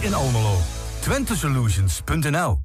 [0.00, 0.56] in Almelo.
[1.00, 2.58] Twentesolutions.nl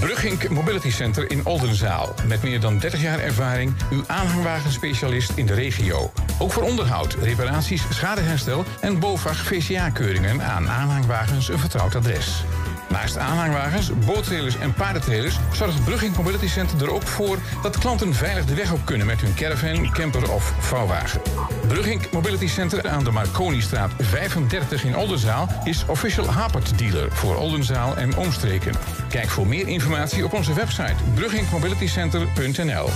[0.00, 2.14] Brugink Mobility Center in Oldenzaal.
[2.26, 6.12] Met meer dan 30 jaar ervaring, uw aanhangwagenspecialist in de regio.
[6.38, 12.44] Ook voor onderhoud, reparaties, schadeherstel en BOVAG VCA-keuringen aan aanhangwagens een vertrouwd adres.
[12.96, 18.44] Naast aanhangwagens, boottrailers en paardentrailers zorgt Brugink Mobility Center er ook voor dat klanten veilig
[18.44, 21.20] de weg op kunnen met hun caravan, camper of vouwwagen.
[21.68, 27.96] Brugink Mobility Center aan de Marconistraat 35 in Oldenzaal is official Hapert dealer voor Oldenzaal
[27.96, 28.74] en omstreken.
[29.08, 32.88] Kijk voor meer informatie op onze website brugginkmobilitycenter.nl.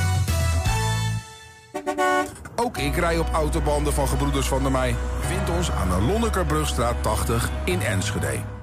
[2.56, 4.94] Ook ik rij op autobanden van Gebroeders van der Mei.
[5.20, 8.59] Vind ons aan de Lonnekerbrugstraat 80 in Enschede.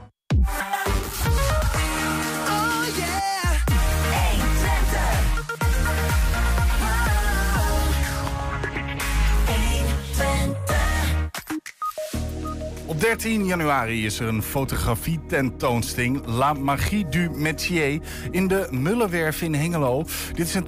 [12.98, 18.00] Op 13 januari is er een fotografie-tentoonstelling La Magie du Métier
[18.32, 20.04] in de Mullenwerf in Hengelo.
[20.34, 20.66] Dit is een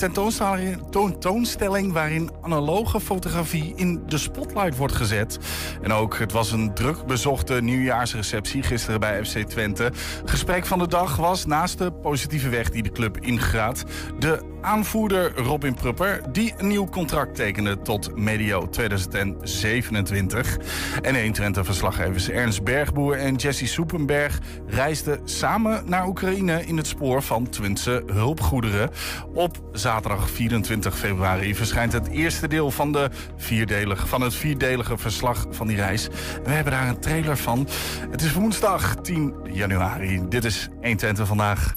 [0.89, 5.39] tentoonstelling waarin analoge fotografie in de spotlight wordt gezet.
[5.81, 9.91] En ook, het was een druk bezochte nieuwjaarsreceptie gisteren bij FC Twente.
[10.25, 13.83] Gesprek van de dag was naast de positieve weg die de club ingaat,
[14.19, 20.57] de aanvoerder Robin Prupper, die een nieuw contract tekende tot medio 2027.
[21.01, 26.87] En 1 Twente verslaggevers Ernst Bergboer en Jesse Soepenberg reisden samen naar Oekraïne in het
[26.87, 28.89] spoor van Twentse hulpgoederen.
[29.33, 35.45] Op zaterdag 24 februari verschijnt het eerste deel van, de vierdelige, van het vierdelige verslag
[35.49, 36.07] van die reis.
[36.43, 37.67] We hebben daar een trailer van.
[38.09, 40.21] Het is woensdag 10 januari.
[40.29, 41.75] Dit is 1 Twente vandaag.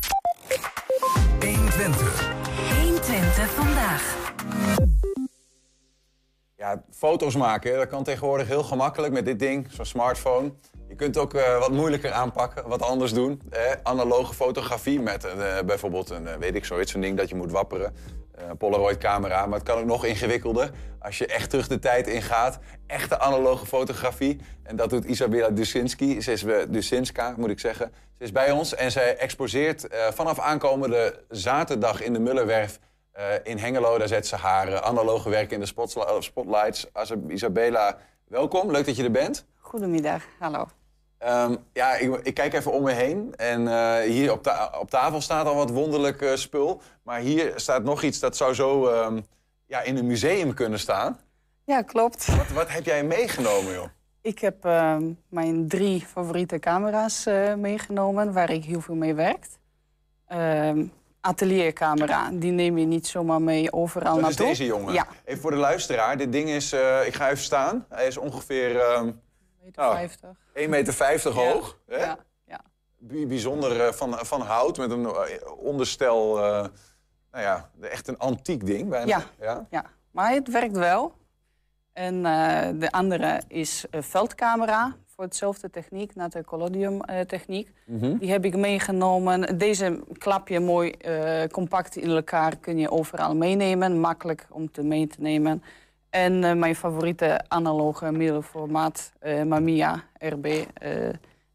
[1.38, 2.31] 1
[6.90, 10.52] Foto's maken, dat kan tegenwoordig heel gemakkelijk met dit ding, zo'n smartphone.
[10.88, 13.42] Je kunt ook uh, wat moeilijker aanpakken, wat anders doen.
[13.50, 17.50] Eh, analoge fotografie met uh, bijvoorbeeld een, weet ik zoiets, zo'n ding dat je moet
[17.50, 17.94] wapperen.
[18.58, 20.70] Polaroid camera, maar het kan ook nog ingewikkelder.
[20.98, 24.40] Als je echt terug de tijd ingaat, echte analoge fotografie.
[24.62, 27.92] En dat doet Isabella Dusinski, ze is, Dusinska moet ik zeggen.
[28.18, 32.78] Ze is bij ons en zij exposeert vanaf aankomende zaterdag in de Mullenwerf
[33.18, 35.66] uh, in Hengelo, daar zet ze haar uh, analoge werk in de
[36.18, 36.86] spotlights.
[37.28, 38.70] Isabella, welkom.
[38.70, 39.46] Leuk dat je er bent.
[39.58, 40.66] Goedemiddag, hallo.
[41.26, 43.34] Um, ja, ik, ik, kijk even om me heen.
[43.36, 46.80] En uh, hier op, ta op, tafel staat al wat wonderlijk spul.
[47.02, 49.26] Maar hier staat nog iets dat zou zo um,
[49.66, 51.18] ja, in een museum kunnen staan.
[51.64, 52.36] Ja, klopt.
[52.36, 53.86] Wat, wat heb jij meegenomen, joh?
[54.20, 57.24] Ik heb ehm, mijn drie favoriete camera's
[57.56, 59.46] meegenomen, waar ik heel veel mee werk
[61.22, 62.30] ateliercamera.
[62.32, 64.50] Die neem je niet zomaar mee overal Dat naartoe.
[64.50, 64.92] is deze jongen?
[64.92, 65.06] Ja.
[65.24, 66.16] Even voor de luisteraar.
[66.16, 66.72] Dit ding is...
[66.72, 67.86] Uh, ik ga even staan.
[67.88, 68.74] Hij is ongeveer...
[68.74, 69.02] Uh,
[69.62, 70.28] meter 50.
[70.28, 71.40] Oh, 1,50 meter 50 ja.
[71.40, 71.78] hoog.
[71.86, 71.96] Hè?
[71.96, 72.18] Ja.
[72.44, 72.60] ja.
[72.98, 74.78] Bijzonder uh, van, van hout.
[74.78, 75.08] Met een
[75.58, 76.36] onderstel...
[77.30, 79.06] nou ja, echt een antiek ding bijna.
[79.06, 79.22] Ja.
[79.40, 79.66] ja.
[79.70, 79.84] ja.
[80.10, 81.20] Maar het werkt wel.
[81.92, 82.22] En
[82.78, 87.70] de andere is veldcamera voor hetzelfde techniek, naar de collodium techniek.
[87.84, 87.96] Mhm.
[87.96, 88.18] Mm -hmm.
[88.18, 89.58] Die heb ik meegenomen.
[89.58, 94.00] Deze klap je mooi uh, compact in elkaar, kun je overal meenemen.
[94.00, 95.62] Makkelijk om te mee te nemen.
[96.10, 99.12] En uh, mijn favoriete analoge middelformaat,
[99.46, 100.64] Mamiya RB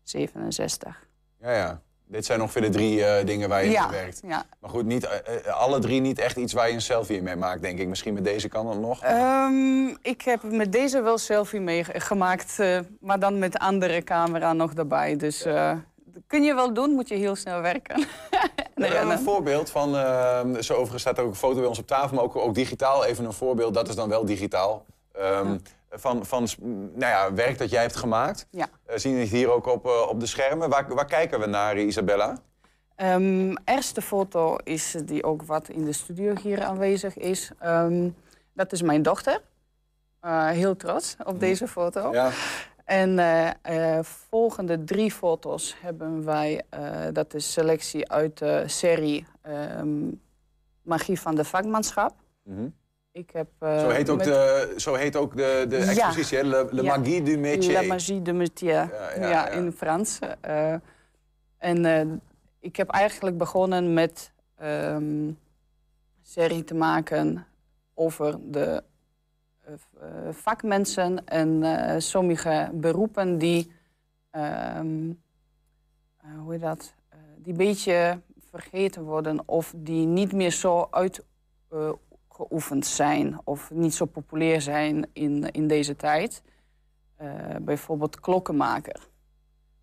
[0.04, 1.08] 67.
[1.40, 1.82] Ja, ja.
[2.08, 4.22] Dit zijn ongeveer de drie uh, dingen waar je ja, in werkt.
[4.28, 4.46] Ja.
[4.60, 7.62] Maar goed, niet, uh, alle drie niet echt iets waar je een selfie mee maakt,
[7.62, 7.88] denk ik.
[7.88, 9.04] Misschien met deze kan het nog.
[9.04, 14.54] Um, ik heb met deze wel selfie mee gemaakt, uh, maar dan met andere camera
[14.54, 15.16] nog erbij.
[15.16, 15.84] Dus ja.
[16.28, 17.98] kun je wel doen, moet je heel snel werken.
[18.76, 19.94] We hebben een voorbeeld van,
[20.64, 23.26] zo overigens staat ook een foto bij ons op tafel, maar ook, ook digitaal even
[23.26, 23.74] een voorbeeld.
[23.74, 24.86] Dat is dan wel digitaal.
[25.20, 25.58] Um, ja
[26.00, 26.48] van, van
[26.94, 28.48] nou ja, werk dat jij hebt gemaakt.
[28.52, 28.68] Ja.
[28.90, 30.70] Uh, zien we het hier ook op, uh, op de schermen.
[30.70, 32.38] Waar, waar kijken we naar, Isabella?
[32.96, 37.52] Um, eerste foto is die ook wat in de studio hier aanwezig is.
[37.66, 38.16] Um,
[38.54, 39.42] dat is mijn dochter.
[40.22, 42.12] Uh, heel trots op deze foto.
[42.12, 42.32] Ja.
[42.86, 43.20] En
[44.06, 46.64] volgende drie foto's hebben wij,
[47.14, 49.26] dat is selectie uit de serie
[50.82, 52.14] Magie van de vakmanschap.
[52.44, 52.76] Mm -hmm.
[53.18, 54.26] Ik heb, uh, zo, heet ook met...
[54.26, 56.44] de, zo heet ook de, de expositie, ja.
[56.44, 56.98] Le, Le ja.
[56.98, 57.74] Magie du Métier.
[57.74, 60.20] La Magie du Métier, ja, ja, ja in Frans.
[60.46, 60.74] Uh,
[61.58, 62.02] en uh,
[62.60, 64.32] ik heb eigenlijk begonnen met
[64.64, 65.38] um,
[66.22, 67.46] serie te maken
[67.94, 68.84] over de
[70.32, 73.72] vakmensen en sommige beroepen die,
[74.32, 75.22] um,
[76.38, 76.94] hoe heet dat,
[77.38, 81.24] die een beetje vergeten worden of die niet meer zo uit
[82.38, 86.42] geoefend zijn of niet zo populair zijn in, in deze tijd.
[87.22, 87.30] Uh,
[87.62, 89.08] bijvoorbeeld klokkenmaker.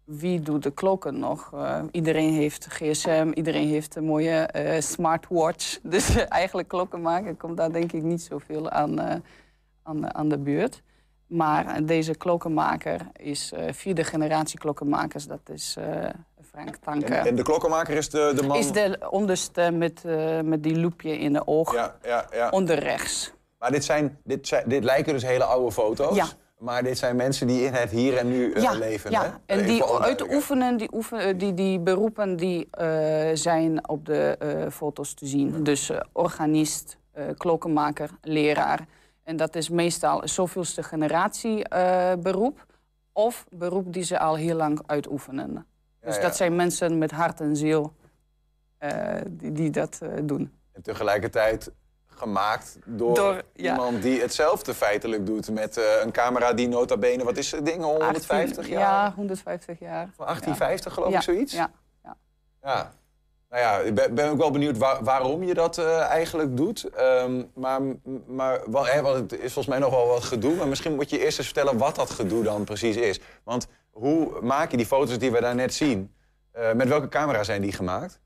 [0.05, 1.53] wie doet de klokken nog?
[1.53, 5.79] Eh, iedereen heeft gsm, iedereen heeft een mooie eh, smartwatch.
[5.95, 9.17] Dus eh, eigenlijk klokken maken komt daar denk ik niet zoveel aan, eh,
[9.83, 10.83] aan, aan de buurt.
[11.27, 15.27] Maar eh, deze klokkenmaker is eh, vierde generatie klokkenmakers.
[15.27, 16.09] Dat is eh,
[16.55, 17.15] Frank Tanke.
[17.15, 18.56] En, en de klokkenmaker is de, de man...
[18.56, 21.75] Is de onderste met, eh, met die loepje in de oog.
[21.75, 22.49] Ja, ja, ja.
[22.49, 23.33] Onder rechts.
[23.59, 26.17] Maar dit, zijn, dit, zijn, dit lijken dus hele oude foto's.
[26.17, 26.27] Ja.
[26.59, 29.11] Maar dit zijn mensen die in het hier en nu eh, leven.
[29.11, 29.23] ja.
[29.23, 29.27] Hè?
[29.27, 30.35] en Even die voor alle uit duidelijkheid.
[30.35, 32.69] oefenen, die, oefen, eh, die, die beroepen die
[33.33, 34.37] zijn op de
[34.73, 35.65] foto's te zien.
[35.65, 36.97] Dus eh, organist,
[37.37, 38.87] klokkenmaker, leraar.
[39.23, 41.69] En dat is meestal een zoveelste generatie
[42.19, 42.67] beroep.
[43.12, 45.67] Of beroep die ze al heel lang uitoefenen.
[46.05, 47.95] Dus dat zijn mensen met hart en ziel
[48.79, 50.53] eh, die, die dat eh, doen.
[50.73, 51.71] En tegelijkertijd
[52.06, 57.37] gemaakt door, iemand die hetzelfde feitelijk doet met eh, een camera die nota bene, wat
[57.37, 58.81] is het ding, 150 18 jaar?
[58.81, 60.11] Ja, 150 jaar.
[60.17, 61.53] Van 1850 geloof ik zoiets?
[61.53, 61.71] Ja.
[62.62, 62.93] Ja.
[63.55, 66.85] Nou ja, ik ben, ben ook wel benieuwd waar- waarom je dat eh, eigenlijk doet.
[66.85, 67.81] Ehm, maar
[68.27, 70.55] maar wel, hè, want het is volgens mij nog wel wat gedoe.
[70.55, 73.21] Maar misschien moet je eerst eens vertellen wat dat gedoe dan precies is.
[73.45, 76.12] Want hoe maak je die foto's die we daar net zien?
[76.53, 78.21] Eh, met welke camera zijn die gemaakt?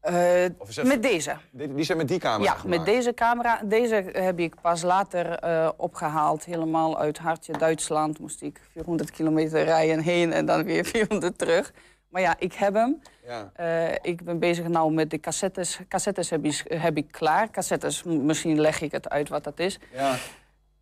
[0.00, 0.44] Eh,
[0.82, 1.36] met deze.
[1.50, 2.76] Die, die zijn met die camera Ja, gemaakt?
[2.78, 3.60] met deze camera.
[3.64, 6.44] Deze heb ik pas later eh, opgehaald.
[6.44, 8.18] Helemaal uit Hartje, Duitsland.
[8.18, 11.72] Moest ik 400 kilometer rijden heen en dan weer 400 terug.
[12.08, 13.02] Maar ja, ik heb hem.
[13.24, 13.50] Ja.
[13.54, 15.78] Eh, ik ben bezig nou met de cassettes.
[15.88, 17.50] Cassettes heb ik, heb ik klaar.
[17.50, 19.78] Cassettes, misschien leg ik het uit wat dat is.
[19.92, 20.16] ja.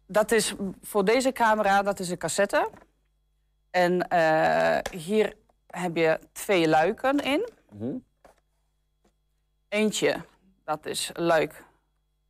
[0.08, 2.70] Dat is voor deze camera, dat is een cassette.
[3.70, 5.36] En eh, hier
[5.66, 7.48] heb je twee luiken in.
[7.72, 7.94] Mhm.
[9.68, 10.16] Eentje,
[10.64, 11.64] dat is luik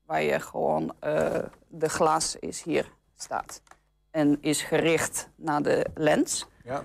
[0.06, 1.38] waar je gewoon eh,
[1.69, 3.62] de glas is hier staat.
[4.10, 6.46] En is gericht naar de lens.
[6.64, 6.84] ja.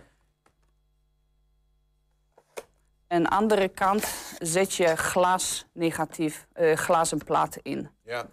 [3.11, 4.07] En andere kant
[4.39, 7.89] zet je glas negatief, eh glazen plaat in.
[8.03, 8.25] ja.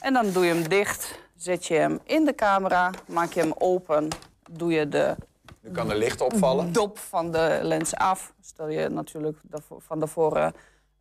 [0.00, 3.52] En dan doe je hem dicht, zet je hem in de camera, maak je hem
[3.58, 4.08] open,
[4.50, 5.16] doe je de
[5.60, 6.72] Nu kan er licht opvallen.
[6.72, 8.32] dop van de lens af.
[8.40, 9.38] Stel je natuurlijk
[9.78, 10.52] van tevoren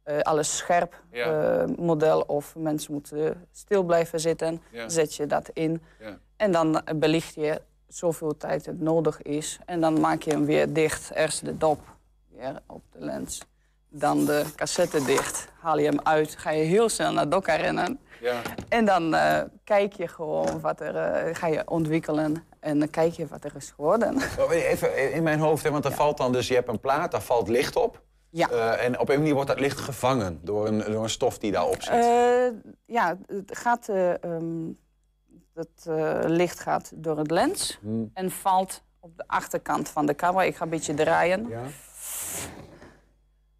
[0.03, 1.25] eh, alles scherp Ja.
[1.61, 4.89] eh, model of mensen moeten stil blijven zitten, Ja.
[4.89, 5.81] zet je dat in.
[5.99, 6.17] Ja.
[6.37, 9.59] En dan belicht je zoveel tijd het nodig is.
[9.65, 11.11] En dan maak je hem weer dicht.
[11.13, 11.79] Eerst de dop
[12.67, 13.41] op de lens.
[13.89, 15.47] Dan de cassette dicht.
[15.59, 16.35] Haal je hem uit.
[16.37, 17.99] Ga je heel snel naar Dokka rennen.
[18.21, 18.41] Ja.
[18.69, 20.95] En dan eh, kijk je gewoon wat er...
[20.95, 22.43] eh, ga je ontwikkelen.
[22.59, 24.15] En dan kijk je wat er is geworden.
[24.39, 27.11] Oh, Even in mijn hoofd, hè, want er valt dan dus, je hebt een plaat,
[27.11, 28.01] daar valt licht op.
[28.29, 28.49] Ja.
[28.49, 31.51] Eh, en op een manier wordt dat licht gevangen door een, door een stof die
[31.51, 32.05] daarop zit.
[32.85, 34.69] Ja, het gaat, eh, ehm,
[35.53, 35.85] het
[36.25, 38.09] licht gaat door het lens Hmm.
[38.13, 40.43] en valt op de achterkant van de camera.
[40.43, 41.47] Ik ga een beetje draaien.
[41.47, 41.61] Ja?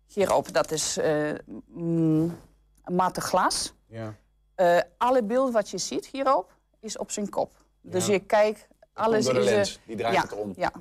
[0.08, 1.32] Hierop, dat is eh
[1.68, 2.38] mm,
[2.86, 3.74] matte glas.
[3.88, 4.16] Ja.
[4.56, 7.52] Eh, alle beeld wat je ziet hierop is op zijn kop.
[7.82, 8.14] Dus Ja.
[8.14, 9.46] je kijkt, alles door de is...
[9.48, 10.54] eh, lens, die draait ja, het om.
[10.56, 10.72] Ja.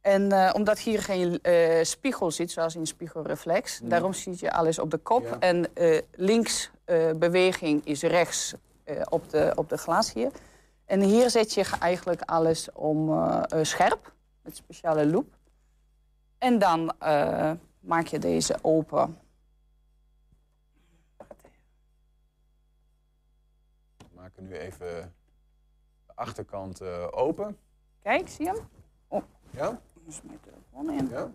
[0.00, 4.90] En omdat hier geen eh, spiegel zit, zoals in spiegelreflex, daarom zie je alles op
[4.90, 5.22] de kop.
[5.22, 5.38] Ja.
[5.38, 6.70] En eh, links
[7.16, 8.54] beweging is rechts
[9.08, 10.30] op, de, op de glas hier.
[10.84, 13.26] En hier zet je eigenlijk alles om
[13.62, 14.12] scherp,
[14.42, 15.34] met speciale loop.
[16.46, 19.18] En dan eh, maak je deze open.
[23.96, 25.14] We maken nu even
[26.06, 27.58] de achterkant eh, open.
[28.02, 28.62] Kijk, zie je
[29.08, 29.22] hem?
[29.50, 29.80] Ja?
[30.04, 31.08] Dus mijn telefoon in.
[31.08, 31.30] Ja?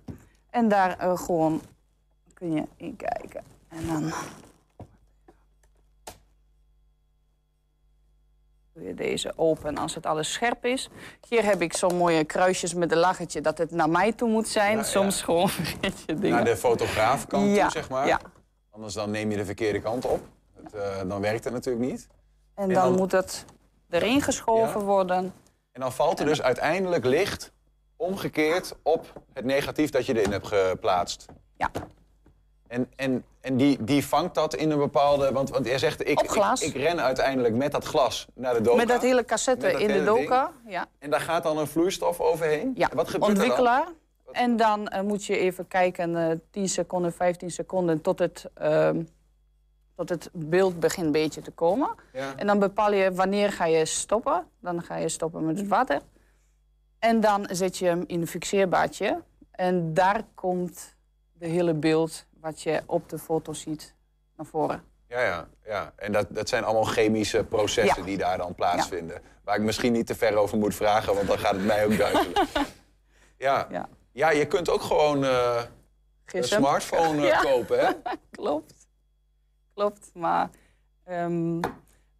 [0.50, 1.62] En daar eh, gewoon
[2.34, 3.44] kun je in kijken.
[3.68, 4.42] En dan doe je
[8.74, 10.90] deze open als het alles scherp is.
[11.30, 14.48] Hier heb ik zo'n mooie kruisjes met een lachetje dat het naar mij toe moet
[14.48, 14.78] zijn.
[14.78, 15.24] Ja, Soms ja.
[15.26, 16.30] gewoon vergeet je dingen.
[16.30, 18.08] Naar de fotograafkant ja, toe, zeg maar.
[18.08, 18.20] Ja.
[18.72, 20.20] Anders dan neem je de verkeerde kant op.
[20.64, 22.08] Het, eh, dan werkt het natuurlijk niet.
[22.56, 23.46] En En dan, dan- moet het
[23.90, 25.34] erin geschoven worden.
[25.72, 27.52] En dan valt er dus uiteindelijk licht
[27.96, 31.26] omgekeerd op het negatief dat je erin hebt geplaatst.
[31.58, 31.72] Ja.
[32.72, 35.32] En, en, en die, die vangt dat in een bepaalde...
[35.32, 36.22] Want, want jij zegt, ik.
[36.22, 38.78] Ik, ik ren uiteindelijk met dat glas naar de doka.
[38.78, 40.06] Met dat hele cassette dat in de ding.
[40.06, 40.52] doka.
[40.68, 40.88] Ja.
[41.00, 42.72] En daar gaat dan een vloeistof overheen?
[42.76, 43.30] Ja, Wat gebeurt er dan?
[43.30, 43.88] ontwikkelaar.
[44.32, 49.04] En dan eh, moet je even kijken, eh 10 seconden, 15 seconden, tot het, ehm,
[49.96, 51.90] tot het beeld begint een beetje te komen.
[52.14, 52.34] Ja.
[52.36, 54.48] En dan bepaal je wanneer ga je stoppen.
[54.60, 56.02] Dan ga je stoppen met het water.
[57.00, 59.22] En dan zet je hem in een fixeerbaadje.
[59.52, 60.96] En daar komt
[61.34, 63.96] de hele beeld wat je op de foto ziet
[64.38, 64.84] naar voren.
[65.08, 65.94] Ja, ja, ja.
[65.96, 68.08] En dat, dat zijn allemaal chemische processen Ja.
[68.08, 69.22] die daar dan plaatsvinden.
[69.44, 71.98] Waar ik misschien niet te ver over moet vragen, want dan gaat het mij ook
[71.98, 72.48] duizelen.
[73.38, 73.68] ja.
[73.70, 73.90] Ja.
[74.12, 75.62] Ja, je kunt ook gewoon eh,
[76.26, 77.92] een smartphone eh, kopen, hè?
[78.32, 78.88] Klopt.
[79.74, 80.50] Klopt, maar
[81.04, 81.60] ehm,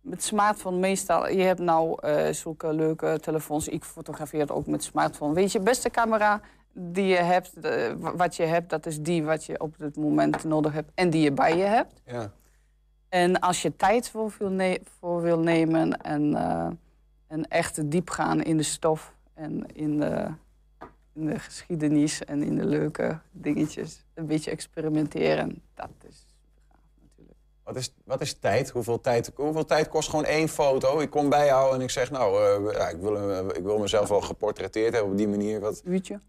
[0.02, 1.30] met smartphone meestal...
[1.30, 3.68] Je hebt nou eh, zulke leuke telefoons.
[3.68, 5.34] Ik fotografeer ook met smartphone.
[5.34, 6.42] Weet je, beste camera
[6.74, 7.52] die je hebt,
[8.00, 8.70] wa- wat je hebt...
[8.70, 11.64] dat is die wat je op het moment nodig hebt en die je bij je
[11.64, 12.02] hebt.
[12.06, 12.32] Ja.
[13.10, 16.68] En als je tijd voor wil, ne- voor wil nemen en, eh,
[17.28, 20.28] en echt diep gaan in de stof en in de,
[21.14, 26.80] in de geschiedenis en in de leuke dingetjes, een beetje experimenteren, dat is super gaaf
[27.02, 27.38] natuurlijk.
[27.64, 28.70] Wat is, wat is tijd?
[28.70, 29.32] Hoeveel, tijd?
[29.36, 31.00] hoeveel tijd kost gewoon één foto?
[31.00, 33.78] Ik kom bij jou en ik zeg, nou, eh, ja, ik, wil, eh, ik wil
[33.80, 35.60] mezelf wel geportretteerd hebben op die manier.
[35.60, 36.20] Wat, Uurtje.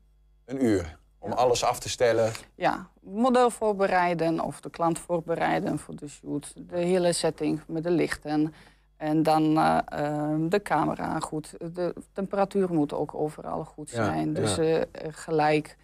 [0.44, 0.98] Een uur.
[1.18, 1.36] Om Ja.
[1.36, 2.32] alles af te stellen.
[2.54, 6.52] Ja, model voorbereiden of de klant voorbereiden voor de shoot.
[6.56, 8.54] De hele setting met de lichten.
[8.96, 11.54] En dan eh, ehm, de camera goed.
[11.74, 14.32] De temperatuur moet ook overal goed Ja, zijn.
[14.32, 14.62] Dus ja.
[14.62, 15.76] eh, gelijk.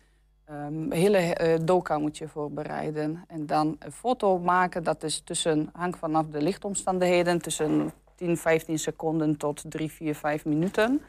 [0.45, 3.25] Ehm hele eh, doka moet je voorbereiden.
[3.29, 4.85] En dan een foto maken.
[4.85, 7.41] Dat is tussen, hangt vanaf de lichtomstandigheden.
[7.43, 11.01] Tussen 10, 15 seconden tot 3, 4, 5 minuten.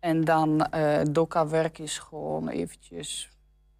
[0.00, 3.30] En dan eh doka-werk is gewoon eventjes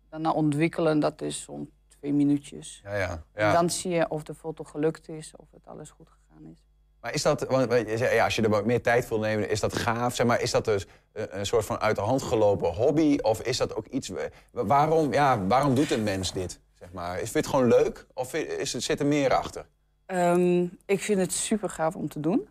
[0.09, 1.01] daarna ontwikkelen.
[1.01, 2.81] Dat is zo'n twee minuutjes.
[2.85, 3.11] Ja, ja.
[3.33, 3.53] En ja.
[3.53, 6.65] dan zie je of de foto gelukt is, of het alles goed gegaan is.
[7.01, 9.77] Maar is dat, want ja, als je er wat meer tijd wil nemen, is dat
[9.77, 10.15] gaaf?
[10.15, 13.19] Zeg maar, is dat dus een, een soort van uit de hand gelopen hobby?
[13.23, 14.09] Of is dat ook iets...
[14.09, 16.61] wa- Waarom, ja, waarom doet een mens dit?
[16.75, 17.13] Zeg maar?
[17.21, 18.07] Is vind je het gewoon leuk?
[18.15, 19.67] Of is het, zit er meer achter?
[20.07, 22.49] Ehm, ik vind het super gaaf om te doen.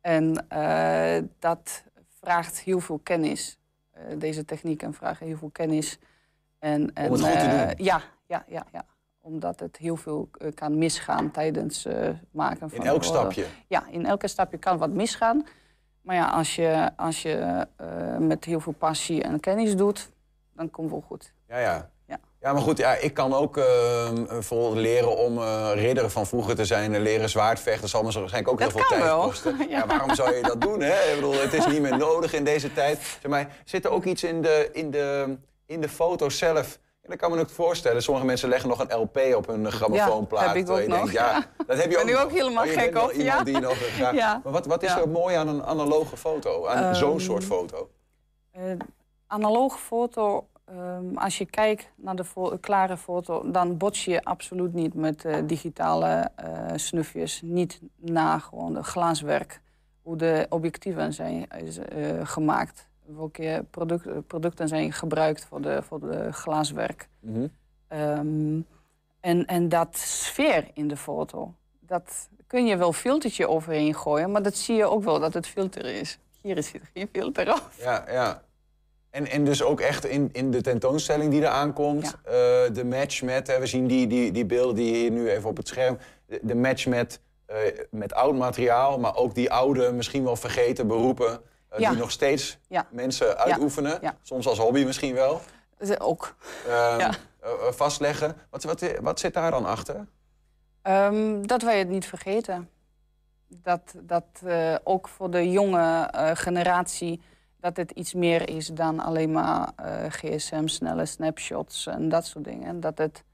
[0.00, 1.84] En eh, dat
[2.22, 3.58] vraagt heel veel kennis.
[3.90, 5.98] Eh, deze technieken vragen heel veel kennis.
[6.58, 7.84] En, en, het goed te eh, doen?
[7.84, 8.84] Ja, ja, ja, ja.
[9.20, 11.86] Omdat het heel veel eh, kan misgaan tijdens
[12.30, 12.78] maken van...
[12.78, 13.46] In elk stapje?
[13.66, 15.46] Ja, in elke stapje kan wat misgaan.
[16.00, 17.66] Maar ja, als je, als je
[18.18, 20.10] met heel veel passie en kennis doet,
[20.52, 21.32] dan komt het wel goed.
[21.48, 21.90] Ja, ja.
[22.42, 22.48] Ja.
[22.48, 23.64] Ja, maar goed, ja, ik kan ook eh,
[24.28, 26.94] bijvoorbeeld leren om eh, ridder van vroeger te zijn...
[26.94, 27.80] en leren zwaardvechten.
[27.80, 29.22] Dat zal me waarschijnlijk ook Dat heel veel tijd wel.
[29.22, 29.56] kosten.
[29.68, 29.78] Ja.
[29.78, 29.86] Ja.
[29.86, 31.08] waarom zou je dat doen, hè?
[31.08, 32.98] Ik bedoel, het is niet meer nodig in deze tijd.
[32.98, 36.78] Zeg maar, zit er ook iets in de, in de, in de foto zelf...
[37.02, 38.02] Ja, dat kan me ook voorstellen.
[38.02, 40.46] Sommige mensen leggen nog een LP op hun grammofoonplaat.
[40.46, 42.22] heb ik ook nog, denkt, ja, dat heb je Ben ook nu nog.
[42.22, 43.42] ook helemaal Oh, gek op, ja.
[43.42, 44.12] die nog eh.
[44.12, 44.40] Ja.
[44.44, 45.00] Maar wat, wat is Ja.
[45.00, 46.66] er mooi aan een analoge foto?
[46.66, 47.90] Aan zo'n Ehm, soort foto?
[48.52, 48.62] Eh
[49.26, 54.94] analoog foto, ehm, als je kijkt naar de klare foto, dan bots je absoluut niet
[54.94, 57.40] met eh, digitale eh, snufjes.
[57.42, 59.60] Niet na gewoon het glaswerk,
[60.02, 62.88] hoe de objectieven zijn is, eh, gemaakt.
[63.04, 67.08] Welke product, producten zijn gebruikt voor de, voor de glaswerk.
[67.20, 67.46] Mhm.
[67.88, 68.60] Ehm,
[69.20, 74.42] en, en dat sfeer in de foto, dat kun je wel filtertje overheen gooien, maar
[74.42, 76.18] dat zie je ook wel dat het filter is.
[76.40, 77.70] Hier is geen filter op.
[77.78, 78.42] Ja, ja.
[79.12, 82.32] En, en dus ook echt in, in de tentoonstelling die er aankomt, eh,
[82.72, 85.56] de match met, hè, we zien die, die, die beelden die hier nu even op
[85.56, 87.56] het scherm, de, de match met, eh,
[87.90, 91.88] met oud materiaal, maar ook die oude, misschien wel vergeten beroepen, eh, Ja.
[91.90, 92.86] die nog steeds Ja.
[92.90, 95.40] mensen uitoefenen, soms als hobby misschien wel,
[95.98, 96.34] Ook.
[96.66, 97.08] ehm, eh,
[97.40, 98.36] eh, vastleggen.
[98.50, 100.06] Wat, wat, wat zit daar dan achter?
[100.82, 102.68] Ehm, dat wij het niet vergeten.
[103.48, 104.24] Dat, dat
[104.84, 107.20] ook voor de jonge generatie
[107.62, 112.44] dat het iets meer is dan alleen maar eh, gsm, snelle snapshots en dat soort
[112.44, 112.80] dingen.
[112.80, 113.24] Dat, het,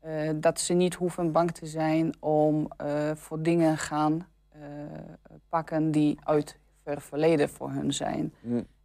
[0.00, 4.26] eh, dat ze niet hoeven bang te zijn om eh, voor dingen gaan
[5.48, 8.34] pakken die uit ver verleden voor hun zijn.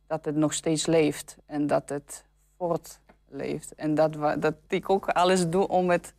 [0.08, 2.26] Dat het nog steeds leeft en dat het
[2.58, 3.76] voortleeft.
[3.76, 6.14] En dat, dat ik ook alles doe om het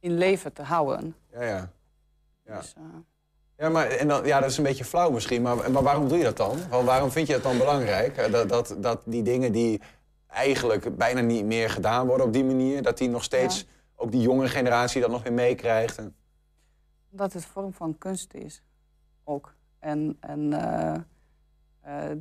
[0.00, 1.14] in leven te houden.
[1.30, 1.70] Ja, ja.
[2.44, 2.56] Ja.
[2.56, 2.74] Dus,
[3.62, 6.18] Ja, maar en dan, ja, dat is een beetje flauw misschien, maar, maar waarom doe
[6.18, 6.58] je dat dan?
[6.68, 8.16] Want waarom vind je het dan belangrijk?
[8.16, 9.80] eh, Dat, dat, dat die dingen die
[10.26, 13.66] eigenlijk bijna niet meer gedaan worden op die manier, dat die nog steeds,
[13.96, 15.98] ook die jonge generatie dat nog weer meekrijgt?
[15.98, 16.14] En-
[17.10, 18.62] dat het vorm van kunst is.
[19.24, 19.54] Ook.
[19.78, 20.94] En, en eh,
[22.10, 22.16] eh,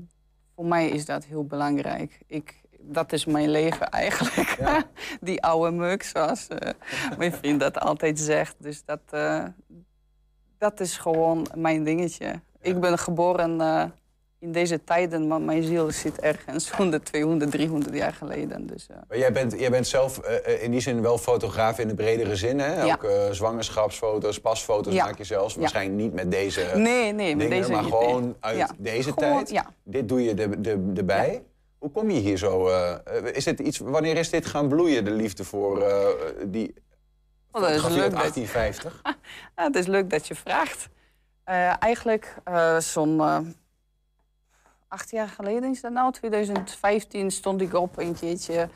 [0.56, 2.20] voor mij is dat heel belangrijk.
[2.28, 4.56] Ik, dat is mijn leven eigenlijk.
[4.60, 4.84] Ja.
[5.22, 6.48] Die oude muk, zoals
[7.18, 8.56] mijn vriend dat altijd zegt.
[8.60, 9.02] Dus dat,
[10.62, 12.39] dat is gewoon mijn dingetje.
[12.62, 13.84] Ik ben geboren eh,
[14.39, 18.68] in deze tijden, maar mijn ziel zit ergens 100, 200, 300 jaar geleden.
[18.68, 21.88] Dus, eh, Maar jij bent, jij bent zelf eh, in die zin wel fotograaf in
[21.88, 22.84] de bredere zin, hè?
[22.84, 22.94] Ja.
[22.94, 25.06] Ook zwangerschapsfoto's, pasfoto's Ja.
[25.06, 25.56] maak je zelfs.
[25.56, 28.34] Waarschijnlijk niet met deze nee, nee, met dingen, deze maar gewoon nee.
[28.39, 29.50] uit deze Gewoon, tijd.
[29.50, 29.74] Ja.
[29.84, 31.44] Dit doe je er, de, erbij.
[31.77, 32.70] Hoe kom je hier zo?
[33.34, 35.84] is dit iets, wanneer is dit gaan bloeien, de liefde voor
[36.48, 36.74] die
[37.51, 39.01] Oh, dat is leuk dat- 1850?
[39.55, 40.89] Ja, het is leuk dat je vraagt.
[41.43, 43.39] Eh, eigenlijk eh, zo'n eh,
[44.88, 48.70] acht jaar geleden is dat nou, 2015, stond ik op een keertje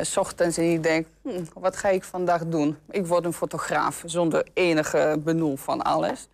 [0.00, 2.78] s ochtends en ik denk, hm, wat ga ik vandaag doen?
[2.90, 6.28] Ik word een fotograaf zonder enige benul van alles.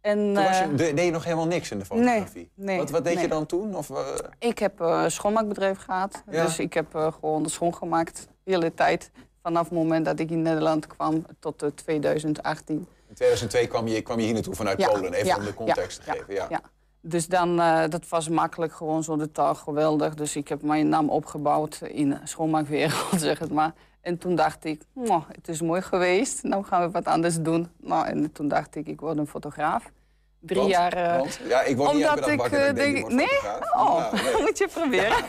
[0.00, 2.50] En, Toen was je, de- deed je nog helemaal niks in de fotografie?
[2.54, 3.22] nee, wat, wat deed nee.
[3.22, 3.74] je dan toen?
[3.76, 3.90] Of,
[4.38, 6.22] ik heb een schoonmaakbedrijf gehad.
[6.30, 6.44] Ja.
[6.44, 6.86] Dus ik heb
[7.20, 9.10] gewoon de schoongemaakt de hele tijd.
[9.42, 12.86] Vanaf het moment dat ik in Nederland kwam tot eh, 2018.
[13.08, 15.54] in 2002 kwam je, kwam je hier naartoe vanuit Ja, Polen, even ja, om de
[15.54, 16.34] context ja, te geven.
[16.34, 16.46] Ja.
[16.50, 16.60] ja.
[17.00, 20.14] Dus dan, eh, dat was makkelijk gewoon zo de taal geweldig.
[20.14, 23.72] Dus ik heb mijn naam opgebouwd in de schoonmaakwereld, zeg het maar.
[24.00, 27.68] En toen dacht ik, "Mwah, het is mooi geweest, nou gaan we wat anders doen.
[27.76, 29.90] Nou, en toen dacht ik, ik word een fotograaf.
[30.40, 30.70] Drie Want?
[30.70, 30.92] jaar...
[30.92, 31.40] eh, Want?
[31.48, 33.38] Ja, ik word niet omdat dag ik wakker en eh, denk, denk, ik nee?
[33.82, 34.40] Oh, Ja, nee.
[34.40, 35.24] moet je proberen.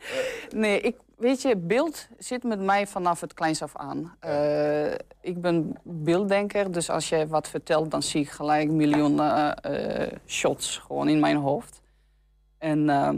[0.62, 4.16] nee, ik, weet je, beeld zit met mij vanaf het kleins af aan.
[4.20, 10.18] Eh, ik ben beelddenker, dus als jij wat vertelt, dan zie ik gelijk miljoenen eh,
[10.26, 11.80] shots gewoon in mijn hoofd.
[12.58, 13.10] En eh,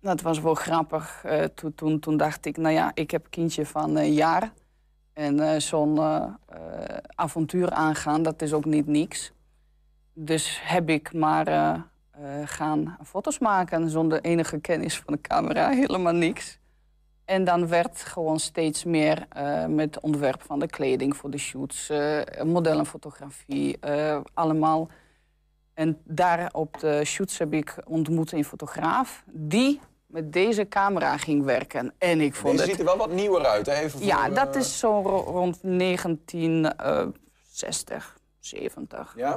[0.00, 1.24] dat was wel grappig.
[1.54, 4.52] Toen, toen, toen dacht ik, nou ja, ik heb een kindje van een jaar.
[5.12, 6.00] En zo'n
[7.14, 9.32] avontuur aangaan, dat is ook niet niks.
[10.12, 11.46] Dus heb ik maar
[12.44, 16.57] gaan foto's maken zonder enige kennis van de camera, helemaal niks.
[17.28, 21.88] En dan werd gewoon steeds meer eh, met ontwerp van de kleding voor de shoots,
[21.88, 24.88] eh modellenfotografie, eh, allemaal.
[25.74, 31.44] En daar op de shoots heb ik ontmoet een fotograaf die met deze camera ging
[31.44, 31.94] werken.
[31.98, 33.74] En ik vond Deze het ziet er wel wat nieuwer uit, hè?
[33.74, 39.12] Even ja, voor, dat is zo ro- rond 1960, 70.
[39.16, 39.32] Ja?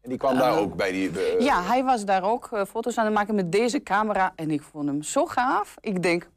[0.00, 1.10] En die kwam daar ook bij die...
[1.38, 4.32] Ja, hij was daar ook foto's aan het maken met deze camera.
[4.36, 5.74] En ik vond hem zo gaaf.
[5.80, 6.28] Ik denk,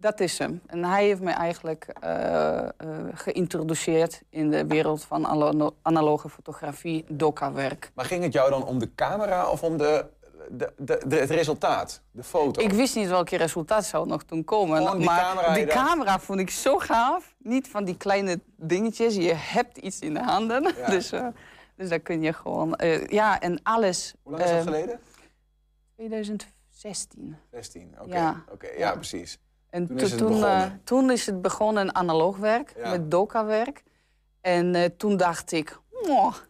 [0.00, 0.60] dat is hem.
[0.66, 2.70] En hij heeft me eigenlijk eh, eh,
[3.14, 7.90] geïntroduceerd in de wereld van analo- analoge fotografie, doka-werk.
[7.94, 10.06] Maar ging het jou dan om de camera of om de,
[10.50, 12.62] de, de, de- het resultaat, de foto?
[12.62, 14.76] Ik wist niet welke resultaat zou nog toen komen.
[14.76, 17.34] Gewoon die maar camera dacht- camera vond ik zo gaaf.
[17.38, 19.14] Niet van die kleine dingetjes.
[19.14, 20.62] Je hebt iets in de handen.
[20.76, 20.86] Ja.
[20.98, 21.26] Dus, eh,
[21.76, 22.78] dus daar kun je gewoon...
[23.08, 24.14] ja, en alles...
[24.22, 25.00] Hoe lang is dat eh, geleden?
[25.96, 27.36] 2016.
[27.50, 28.14] 16, oké.
[28.16, 28.42] ja.
[28.60, 28.92] Ja, Ja.
[28.94, 29.38] precies.
[29.70, 30.80] En Toen to- is het toen, eh, begonnen.
[30.84, 32.90] toen is het begonnen in analoog werk, Ja.
[32.90, 33.82] met doka-werk.
[34.40, 36.42] En eh, toen dacht ik, "Mwah, het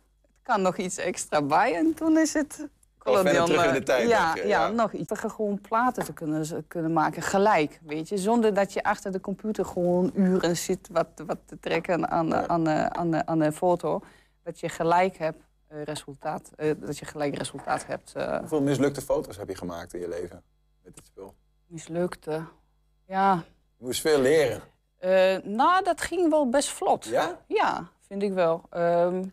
[0.42, 1.74] kan nog iets extra bij.
[1.74, 2.68] En toen is het...
[2.98, 4.68] Verder terug in de tijd, Ja, ja, ja.
[4.68, 5.12] nog iets.
[5.20, 8.16] Gewoon platen te kunnen, kunnen maken, gelijk, weet je.
[8.18, 12.46] Zonder dat je achter de computer gewoon uren zit wat, wat te trekken aan, Ja.
[12.48, 14.00] aan, aan, een foto.
[14.42, 18.12] Dat je gelijk hebt eh, resultaat, dat je gelijk resultaat hebt.
[18.38, 20.42] Hoeveel mislukte foto's heb je gemaakt in je leven
[20.84, 21.34] met dit spul?
[21.66, 22.42] mislukte.
[23.08, 23.44] Ja,
[23.78, 24.60] Je moest veel leren.
[24.98, 27.04] Eh, nou, dat ging wel best vlot.
[27.04, 27.38] Ja?
[27.46, 28.62] Ja, vind ik wel.
[28.70, 29.24] Ehm,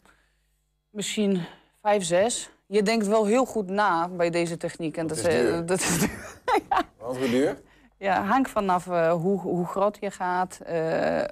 [0.90, 1.42] misschien
[1.82, 2.50] vijf, zes.
[2.68, 4.98] Je denkt wel heel goed na bij deze techniek.
[4.98, 5.66] En Dat dat, is eh, duur.
[5.66, 6.08] dat is
[7.00, 7.62] Want hoe duur?
[7.98, 10.60] ja, hangt vanaf eh, hoe, hoe groot je gaat,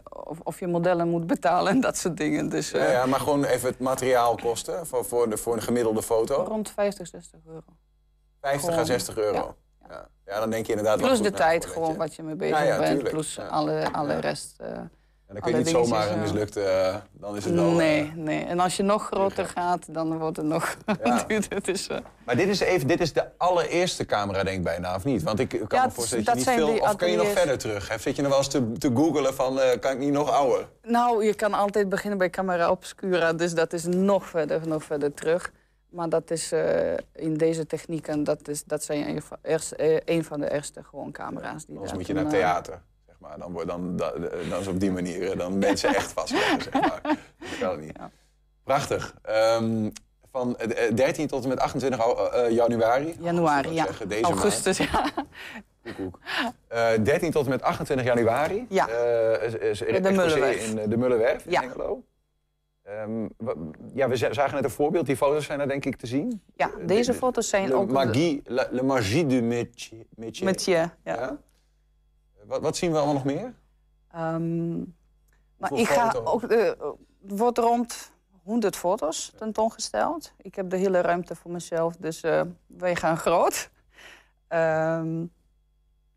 [0.09, 2.49] of, of je modellen moet betalen en dat soort dingen.
[2.49, 6.43] Dus Ja, ja, maar gewoon even het materiaalkosten voor, voor, de, voor een gemiddelde foto.
[6.43, 7.61] rond 50, 60 euro.
[8.41, 9.55] 50 à gewoon, 60 euro.
[9.79, 9.89] Ja.
[9.89, 10.09] Ja.
[10.25, 12.79] Dan denk je inderdaad Plus de tijd gewoon je- wat je mee bezig Ja, ja,
[12.79, 13.03] bent.
[13.03, 13.43] Plus Ja.
[13.45, 14.19] alle, alle Ja.
[14.19, 14.55] rest.
[15.27, 16.21] En dan kun je niet zomaar een ja.
[16.21, 16.61] mislukte...
[16.61, 17.71] eh, dan is het wel...
[17.71, 18.43] nee, eh, nee.
[18.45, 21.23] En als je nog groter gaat, dan wordt het nog Ja.
[21.27, 21.53] duurder.
[21.53, 21.87] Het is,
[22.25, 25.23] Maar dit is, even, dit is de allereerste camera, denk ik bijna, of niet?
[25.23, 26.79] Want ik kan Ja, me voorstellen dat dat je niet veel...
[26.79, 27.93] Of kan je nog verder terug?
[27.95, 30.67] Of zit je nog wel eens te, te googelen van, kan ik niet nog ouder?
[30.83, 35.13] Nou, je kan altijd beginnen bij camera obscura, dus dat is nog verder, nog verder
[35.13, 35.51] terug.
[35.93, 39.97] Maar dat is eh, in deze technieken, dat, is, dat zijn een van, eerst, eh,
[40.05, 41.65] een van de eerste gewoon camera's.
[41.65, 42.81] Die Anders moet je naar eh, theater.
[43.05, 43.37] Zeg maar.
[43.37, 44.11] dan, dan, dan,
[44.49, 47.01] dan is op die manier dan mensen echt vastleggen, zeg maar.
[47.39, 47.97] Dat kan niet.
[47.97, 48.11] Ja.
[48.63, 49.15] Prachtig.
[49.21, 49.89] Ehm,
[50.31, 53.15] van eh, 13 tot en met 28 au- eh, januari.
[53.19, 53.85] Januari, ja.
[53.85, 54.85] zeggen, deze Augustus, ja.
[54.91, 55.13] maand.
[55.83, 56.19] Koek, koek.
[56.67, 58.65] Eh, 13 tot en met 28 januari.
[58.69, 58.87] Ja.
[59.37, 60.69] is, is De Mullenwerf.
[60.73, 61.61] in de Mullenwerf Ja.
[61.61, 61.91] in Hengelo.
[61.91, 61.99] Ehm,
[63.37, 63.55] wa-
[63.93, 65.05] ja, we za- zagen net een voorbeeld.
[65.05, 66.41] Die foto's zijn er denk ik te zien.
[66.55, 67.91] Ja, Eh, deze de- foto's zijn Le ook...
[67.91, 70.05] magie, le magie du métier.
[70.15, 70.45] métier.
[70.45, 70.91] Met je, ja.
[71.03, 71.37] Ja?
[72.45, 73.53] Wat, wat zien we allemaal nog meer?
[74.11, 74.77] Ehm,
[75.57, 76.43] maar ik ga ook...
[76.43, 78.11] eh, Er wordt rond
[78.43, 80.33] 100 foto's tentoongesteld.
[80.37, 83.69] Ik heb de hele ruimte voor mezelf, dus eh, wij gaan groot.
[84.47, 85.25] Ehm,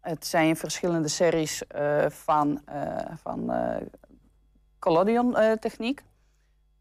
[0.00, 1.62] het zijn verschillende series
[2.08, 2.60] van,
[3.22, 3.76] van eh,
[4.78, 6.04] collodion-techniek.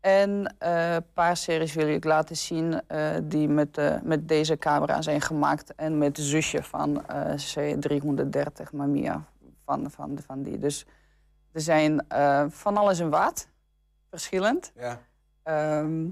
[0.05, 4.57] En eh, een paar series wil ik laten zien eh, die met, eh, met deze
[4.57, 5.75] camera zijn gemaakt.
[5.75, 9.23] En met zusje van eh, C330 Mamiya
[9.63, 10.59] van, van, van die.
[10.59, 10.85] Dus
[11.51, 12.05] er zijn
[12.49, 13.47] van alles en wat,
[14.09, 14.71] verschillend.
[14.75, 15.01] Ja.
[15.43, 16.09] Ehm,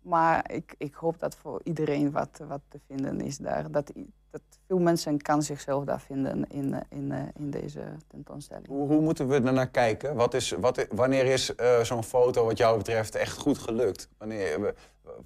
[0.00, 3.70] maar ik, ik hoop dat voor iedereen wat, wat te vinden is daar.
[3.70, 3.92] Dat,
[4.34, 8.66] dat veel mensen kan zichzelf daar vinden in, eh, in, eh, in deze tentoonstelling.
[8.66, 10.14] Hoe, hoe moeten we er naar kijken?
[10.14, 14.08] Wat is, wat, wanneer is eh, zo'n foto wat jou betreft echt goed gelukt?
[14.18, 14.74] Wanneer,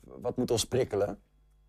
[0.04, 1.18] wat moet ons prikkelen?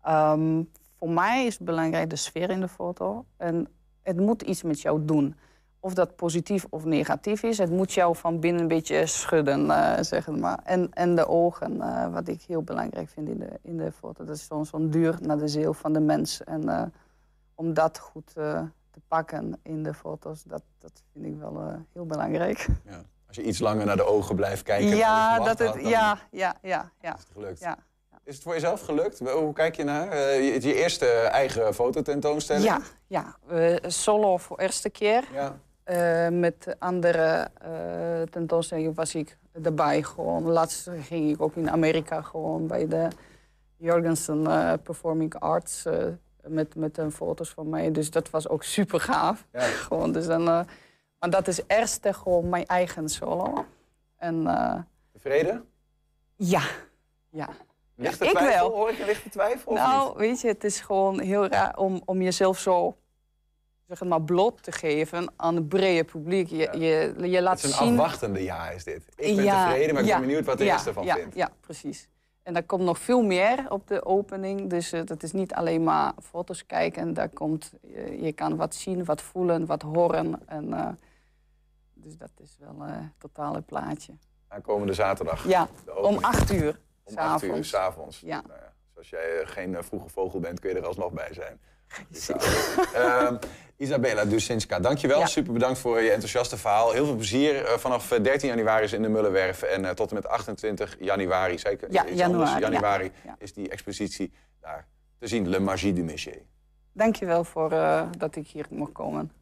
[0.02, 0.62] Ehm,
[0.98, 3.24] voor mij is belangrijk de sfeer in de foto.
[3.36, 3.68] En
[4.02, 5.36] het moet iets met jou doen.
[5.82, 7.58] Of dat positief of negatief is.
[7.58, 9.70] Het moet jou van binnen een beetje schudden,
[10.04, 10.60] zeg maar.
[10.64, 11.78] En, en de ogen,
[12.12, 14.24] wat ik heel belangrijk vind in de, in de foto.
[14.24, 16.44] Dat is zo'n zo'n duur naar de ziel van de mens.
[16.44, 16.92] En
[17.60, 21.74] om dat goed eh, te pakken in de foto's, dat, dat vind ik wel eh,
[21.92, 22.66] heel belangrijk.
[22.84, 23.02] Ja.
[23.26, 26.56] Als je iets langer naar de ogen blijft kijken ja, dat het, had, ja, ja,
[26.62, 27.60] ja, ja, is het gelukt.
[27.60, 27.78] ja.
[28.24, 29.18] Is het voor jezelf gelukt?
[29.18, 30.08] Hoe kijk je naar?
[30.08, 32.64] Eh, je, je eerste eigen fototentoonstelling?
[32.64, 33.36] Ja, ja.
[33.88, 35.24] Solo voor de eerste keer.
[35.32, 35.58] ja.
[36.30, 37.50] Met andere
[38.30, 40.02] tentoonstellingen was ik erbij.
[40.02, 40.42] Gewoon.
[40.42, 43.08] Laatst ging ik ook in Amerika gewoon bij de
[43.76, 44.42] Jorgensen
[44.82, 45.86] Performing Arts
[46.46, 47.90] met, met een foto's van mij.
[47.90, 49.46] Dus dat was ook super gaaf.
[49.52, 49.60] Ja.
[49.86, 50.60] gewoon, dus dan, eh,
[51.18, 53.64] maar dat is eerst gewoon mijn eigen solo.
[54.16, 54.78] En eh,
[55.12, 55.64] Tevreden?
[56.36, 56.62] ja,
[57.30, 57.48] ja.
[57.94, 58.68] Lichte ik twijfel?
[58.68, 58.78] wel.
[58.78, 59.72] Hoor ik een lichte twijfel?
[59.72, 60.16] Nou, niet?
[60.18, 62.96] weet je, het is gewoon heel raar om, om jezelf zo
[63.90, 66.48] zeg het maar, bloot te geven aan het brede publiek.
[66.48, 66.72] Je, Ja.
[66.72, 67.98] je, je laat Het is een zien...
[67.98, 69.02] afwachtende ja is dit.
[69.16, 71.34] Ik ben tevreden, maar ik ben benieuwd wat de rest ervan ja, vindt.
[71.34, 72.08] Ja, precies.
[72.50, 74.70] En daar komt nog veel meer op de opening.
[74.70, 77.14] Dus eh, dat is niet alleen maar foto's kijken.
[77.14, 80.48] Daar komt, eh, je kan wat zien, wat voelen, wat horen.
[80.48, 80.88] En, eh,
[81.94, 84.12] dus dat is wel het totale plaatje.
[84.48, 85.48] Aankomende zaterdag.
[85.48, 85.68] Ja,
[86.02, 86.80] om acht uur.
[87.02, 88.20] Om acht uur s'avonds.
[88.20, 88.42] Ja.
[88.46, 91.60] Nou ja, dus als jij geen vroege vogel bent, kun je er alsnog bij zijn.
[92.94, 93.36] Ehm
[93.80, 95.18] Isabella Dusinska, dankjewel.
[95.18, 95.26] Ja.
[95.26, 96.92] Super bedankt voor je enthousiaste verhaal.
[96.92, 97.64] Heel veel plezier.
[97.64, 100.96] Eh, vanaf eh, 13 januari is in de Mullenwerf en eh, tot en met 28
[100.98, 102.58] januari, zeker Ja, januari, ja.
[102.70, 103.36] januari Ja.
[103.38, 104.86] is die expositie daar
[105.18, 105.48] te zien.
[105.48, 106.42] Le Magie du Métier.
[106.92, 109.32] Dankjewel voor eh, dat ik hier mocht komen.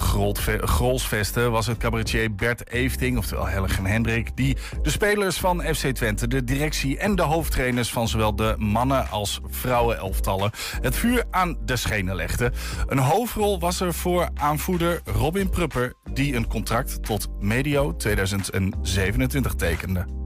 [0.64, 6.28] Grolsvesten was het cabaretier Bert Eefting, oftewel Helgen Hendrik, die de spelers van FC Twente,
[6.28, 11.56] de directie en de hoofdtrainers van zowel de mannen als vrouwen elftallen het vuur aan
[11.64, 12.52] de schenen legde.
[12.86, 20.20] Een hoofdrol was er voor aanvoerder Robin Prupper, die een contract tot medio 2027 tekende.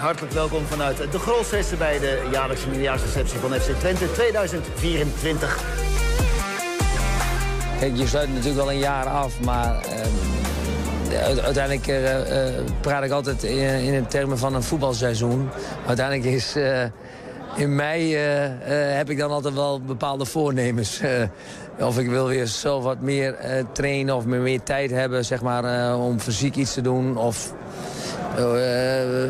[0.00, 5.64] Hartelijk welkom vanuit de Grolsvesten bij de jaarlijkse nieuwjaarsreceptie van FC Twente 2024.
[7.78, 13.10] Kijk, je sluit natuurlijk wel een jaar af, maar ehm, uiteindelijk eh, eh, praat ik
[13.10, 15.48] altijd in, in termen van een voetbalseizoen.
[15.86, 16.82] Uiteindelijk is eh,
[17.56, 21.00] in mei heb ik dan altijd wel bepaalde voornemens.
[21.78, 23.36] Of ik wil weer zelf wat meer
[23.72, 27.16] trainen of meer, meer tijd hebben zeg maar, om fysiek iets te doen.
[27.16, 27.52] Of
[28.36, 29.22] eh,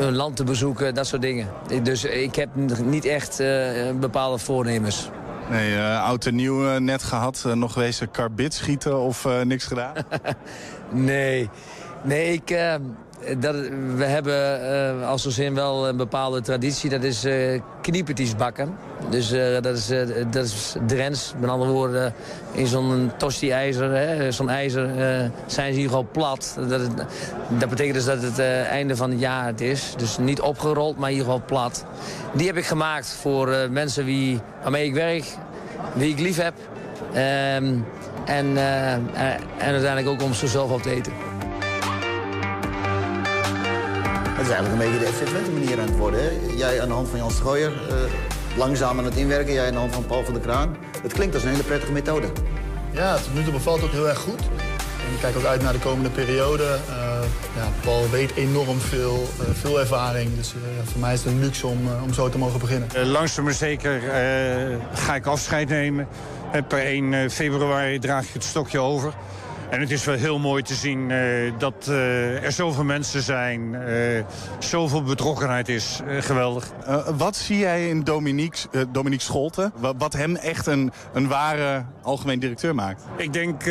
[0.00, 1.48] een land te bezoeken, dat soort dingen.
[1.82, 2.48] Dus ik heb
[2.84, 3.48] niet echt eh,
[4.00, 5.10] bepaalde voornemens.
[5.50, 7.42] Nee, eh, oud en nieuw eh, net gehad.
[7.46, 9.92] Eh, nog wezen karbit schieten of eh, niks gedaan?
[10.90, 11.50] Nee,
[12.02, 12.74] nee ik, eh,
[13.38, 13.54] dat,
[13.96, 14.62] we hebben
[15.00, 16.90] eh, als gezin wel een bepaalde traditie.
[16.90, 18.76] Dat is eh kniepertjes bakken.
[19.10, 21.34] Dus eh, dat, is, eh, dat is Drents.
[21.40, 22.14] Met andere woorden,
[22.52, 26.56] in zo'n tosti-ijzer, zo'n ijzer, eh, zijn ze hier gewoon plat.
[26.68, 26.80] Dat,
[27.48, 29.94] dat betekent dus dat het eh, einde van het jaar het is.
[29.96, 31.84] Dus niet opgerold, maar hier gewoon plat.
[32.32, 35.24] Die heb ik gemaakt voor eh, mensen wie, waarmee ik werk,
[35.94, 36.54] wie ik lief heb.
[37.12, 37.74] Ehm,
[38.24, 39.00] en, eh, eh,
[39.58, 41.27] en uiteindelijk ook om ze zelf op te eten.
[44.48, 46.20] Is eigenlijk een beetje de FC Twente manier aan het worden.
[46.20, 46.30] Hè?
[46.56, 47.96] Jij aan de hand van Jan Schooier, eh,
[48.56, 49.52] langzaam aan het inwerken.
[49.52, 50.76] Jij aan de hand van Paul van der Kraan.
[51.02, 52.26] Het klinkt als een hele prettige methode.
[52.90, 54.40] Ja, tot nu toe bevalt het ook heel erg goed.
[55.06, 56.78] En ik kijk ook uit naar de komende periode.
[56.88, 57.08] Eh,
[57.56, 60.36] ja, Paul weet enorm veel, eh, veel ervaring.
[60.36, 63.06] Dus eh, ja, voor mij is het een luxe om, om zo te mogen beginnen.
[63.06, 66.08] Langzaam maar zeker eh, ga ik afscheid nemen.
[66.68, 69.12] Per 1 februari draag ik het stokje over.
[69.70, 73.74] En het is wel heel mooi te zien eh, dat eh, er zoveel mensen zijn.
[73.74, 74.24] eh,
[74.58, 76.00] zoveel betrokkenheid is.
[76.18, 76.70] Geweldig.
[77.16, 79.72] Wat zie jij in Dominique, Dominique Scholten?
[79.76, 83.02] Wat, wat hem echt een, een ware algemeen directeur maakt?
[83.16, 83.62] Ik denk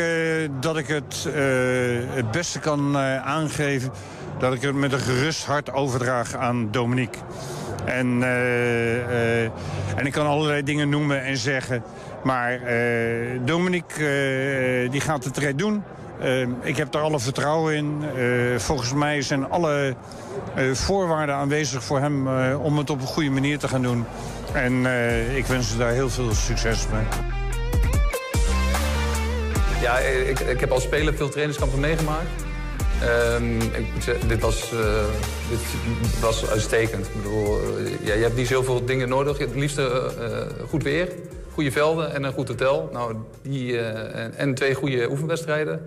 [0.60, 1.28] dat ik het
[2.14, 3.90] het beste kan aangeven...
[4.38, 7.20] dat ik het met een gerust hart overdraag aan Dominique.
[7.84, 8.22] En,
[9.96, 11.82] en ik kan allerlei dingen noemen en zeggen.
[12.22, 15.82] Maar eh, Dominique eh, die gaat het red doen.
[16.20, 18.02] Eh, ik heb daar alle vertrouwen in.
[18.56, 19.94] Volgens mij zijn alle
[20.72, 22.28] voorwaarden aanwezig voor hem...
[22.56, 24.04] om het op een goede manier te gaan doen.
[24.52, 24.86] En
[25.36, 27.02] ik wens ze daar heel veel succes mee.
[29.80, 32.46] Ja, ik, ik heb als speler veel trainingskampen meegemaakt.
[33.00, 33.58] Ehm,
[34.28, 34.70] dit, was,
[35.48, 37.06] dit was uitstekend.
[37.06, 37.58] Ik bedoel,
[38.02, 39.38] ja, je hebt niet zoveel dingen nodig.
[39.38, 41.08] Het liefste eh, goed weer,
[41.58, 42.88] goede velden en een goed hotel.
[42.92, 45.82] Nou, die, eh, en, en twee goede oefenwedstrijden.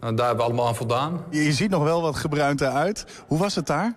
[0.00, 1.24] Nou, daar hebben we allemaal aan voldaan.
[1.30, 3.04] Je, je ziet nog wel wat gebruind eruit.
[3.26, 3.96] Hoe was het daar?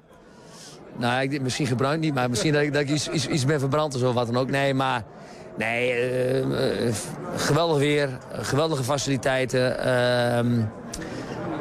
[0.98, 3.60] Nou, ik, misschien gebruikt niet, maar misschien dat ik, dat ik iets, iets, iets ben
[3.60, 4.50] verbrand of zo, wat dan ook.
[4.50, 5.04] Nee, maar...
[5.58, 6.96] Nee, eh, eh,
[7.36, 9.78] geweldig weer, geweldige faciliteiten.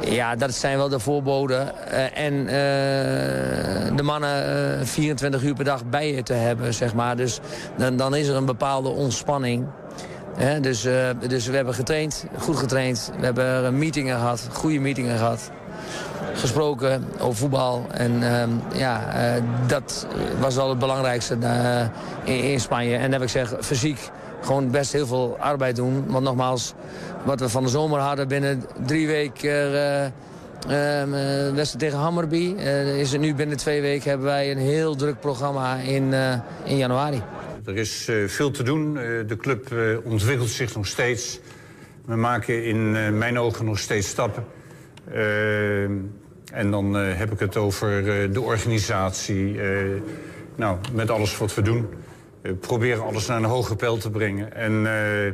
[0.00, 1.86] Ja, dat zijn wel de voorboden.
[1.86, 6.94] Eh, en eh, de mannen eh, 24 uur per dag bij je te hebben, zeg
[6.94, 7.16] maar.
[7.16, 7.40] Dus
[7.76, 9.66] dan, dan is er een bepaalde ontspanning.
[10.60, 13.12] Dus, eh, dus we hebben getraind, goed getraind.
[13.18, 15.50] We hebben eh, meetingen gehad, goede meetingen gehad
[16.34, 17.86] gesproken over voetbal.
[17.90, 20.06] En ehm, ja, eh, dat
[20.40, 21.80] was wel het belangrijkste eh,
[22.24, 22.94] in, in Spanje.
[22.94, 24.10] En dan heb ik gezegd, fysiek
[24.40, 26.04] gewoon best heel veel arbeid doen.
[26.06, 26.74] Want nogmaals,
[27.24, 29.50] wat we van de zomer hadden binnen drie weken...
[29.50, 30.04] eh,
[31.00, 32.54] ehm, eh, wedstrijd tegen Hammerby.
[32.56, 36.14] eh, is het nu binnen twee weken hebben wij een heel druk programma in,
[36.64, 37.22] in januari.
[37.64, 38.94] Er is veel te doen.
[39.26, 39.74] De club
[40.04, 41.40] ontwikkelt zich nog steeds.
[42.04, 44.44] We maken in mijn ogen nog steeds stappen.
[46.52, 49.60] En dan heb ik het over de organisatie.
[50.54, 51.88] nou, met alles wat we doen.
[52.42, 54.54] We proberen alles naar een hoger peil te brengen.
[54.54, 55.26] En eh,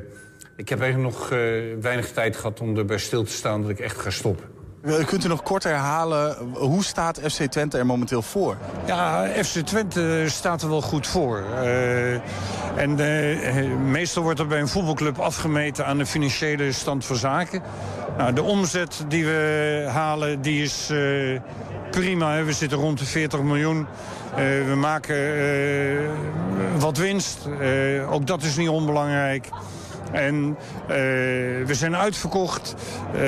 [0.57, 1.39] ik heb eigenlijk nog eh,
[1.81, 4.45] weinig tijd gehad om erbij stil te staan dat ik echt ga stoppen.
[4.87, 8.57] Eh, Kunt u nog kort herhalen, hoe staat FC Twente er momenteel voor?
[8.87, 11.43] Ja, FC Twente staat er wel goed voor.
[11.63, 12.13] Eh,
[12.77, 17.63] en eh, meestal wordt er bij een voetbalclub afgemeten aan de financiële stand van zaken.
[18.17, 21.41] Nou, de omzet die we halen, die is eh,
[21.91, 22.35] prima.
[22.35, 22.45] Hè.
[22.45, 23.87] We zitten rond de 40 miljoen.
[24.37, 27.49] Eh, we maken eh, wat winst.
[28.11, 29.49] Ook dat is niet onbelangrijk.
[30.13, 30.57] En
[31.67, 32.75] we zijn uitverkocht.
[33.15, 33.21] Eh,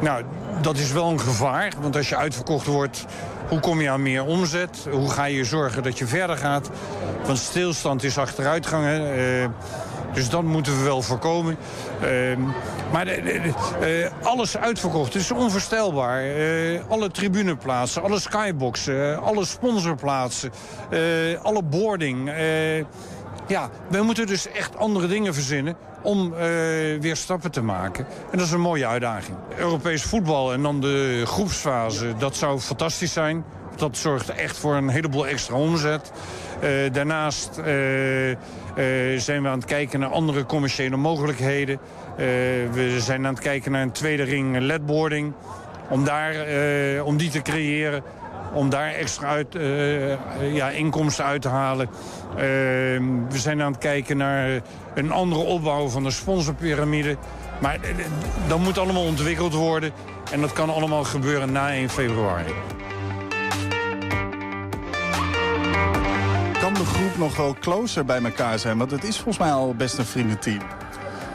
[0.00, 0.24] nou,
[0.60, 1.72] dat is wel een gevaar.
[1.80, 3.04] Want als je uitverkocht wordt,
[3.48, 4.86] hoe kom je aan meer omzet?
[4.90, 6.70] Hoe ga je zorgen dat je verder gaat?
[7.24, 8.84] Want stilstand is achteruitgang.
[8.84, 8.98] Hè?
[10.10, 11.56] Eh, dus dat moeten we wel voorkomen.
[12.00, 12.08] Eh,
[12.92, 15.12] maar de- de- eh, alles uitverkocht.
[15.12, 16.22] Het is onvoorstelbaar.
[16.22, 20.50] Eh, alle tribuneplaatsen, alle skyboxen, eh, alle sponsorplaatsen,
[20.90, 21.00] eh,
[21.42, 22.30] alle boarding.
[22.30, 22.78] eh,
[23.46, 26.38] ja, wij moeten dus echt andere dingen verzinnen om eh,
[27.00, 28.06] weer stappen te maken.
[28.30, 29.36] En dat is een mooie uitdaging.
[29.56, 33.44] Europees voetbal en dan de groepsfase, dat zou fantastisch zijn.
[33.80, 36.12] Dat zorgt echt voor een heleboel extra omzet.
[36.60, 38.38] Eh, daarnaast eh, eh,
[39.16, 41.78] zijn we aan het kijken naar andere commerciële mogelijkheden.
[42.72, 45.32] We zijn aan het kijken naar een tweede ring ledboarding.
[45.88, 46.34] Om, daar,
[47.04, 48.02] om die te creëren
[48.52, 49.56] om daar extra uit,
[50.52, 51.88] ja, inkomsten uit te halen.
[53.28, 54.60] We zijn aan het kijken naar
[54.94, 57.16] een andere opbouw van de sponsorpyramide.
[57.60, 57.78] Maar
[58.48, 59.92] dat moet allemaal ontwikkeld worden.
[60.32, 62.52] En dat kan allemaal gebeuren na 1 februari.
[66.72, 68.78] Kan de groep nog wel closer bij elkaar zijn?
[68.78, 70.60] Want het is volgens mij al best een vriendenteam.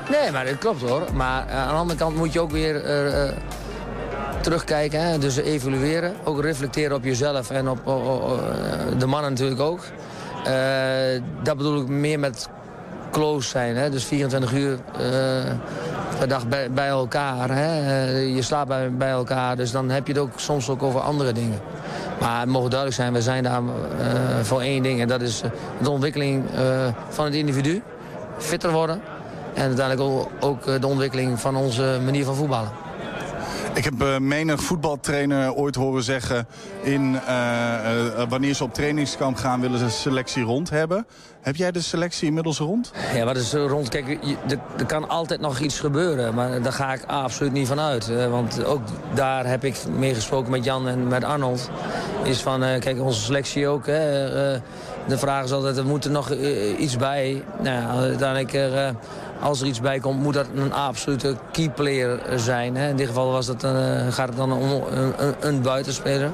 [0.09, 1.03] Nee, maar dat klopt hoor.
[1.13, 3.35] Maar eh, aan de andere kant moet je ook weer eh, eh,
[4.41, 4.99] terugkijken.
[4.99, 5.17] Hè?
[5.17, 6.15] Dus evalueren.
[6.23, 7.85] Ook reflecteren op jezelf en op
[8.97, 9.83] de mannen natuurlijk ook.
[11.43, 12.49] Dat bedoel ik meer met
[13.11, 13.75] close zijn.
[13.75, 13.89] Hè?
[13.89, 14.79] Dus 24 uur
[16.17, 17.49] per dag bij, bij elkaar.
[17.49, 17.79] Hè?
[17.79, 19.55] Eh, je slaapt bij, bij elkaar.
[19.55, 21.59] Dus dan heb je het ook soms ook over andere dingen.
[22.19, 24.07] Maar het mogen duidelijk zijn, we zijn daar eh,
[24.41, 25.01] voor één ding.
[25.01, 25.49] En dat is eh,
[25.81, 26.43] de ontwikkeling
[27.09, 27.81] van het individu.
[28.37, 29.01] Fitter worden.
[29.53, 32.84] En uiteindelijk ook, ook de ontwikkeling van onze manier van voetballen.
[33.75, 36.47] Ik heb eh, menig voetbaltrainer ooit horen zeggen...
[36.81, 41.07] In, eh, eh, wanneer ze op trainingskamp gaan, willen ze selectie rond hebben.
[41.41, 42.91] Heb jij de selectie inmiddels rond?
[43.13, 43.89] Ja, wat is rond?
[43.89, 44.19] Kijk,
[44.77, 48.29] er, kan altijd nog iets gebeuren, maar daar ga ik absoluut niet van uit.
[48.29, 48.81] Want ook
[49.13, 51.69] daar heb ik mee gesproken met Jan en met Arnold.
[52.23, 53.85] Is van, kijk, onze selectie ook.
[53.85, 54.29] Hè,
[55.07, 56.31] de vraag is altijd, er moet er nog
[56.77, 57.43] iets bij.
[57.61, 58.93] Nou, ja, uiteindelijk,
[59.45, 62.75] als er iets bij komt, moet dat een absolute key player zijn.
[62.75, 62.89] Hè.
[62.89, 63.71] In dit geval was dat, uh,
[64.09, 66.31] gaat het dan om een, een, een buitenspeler.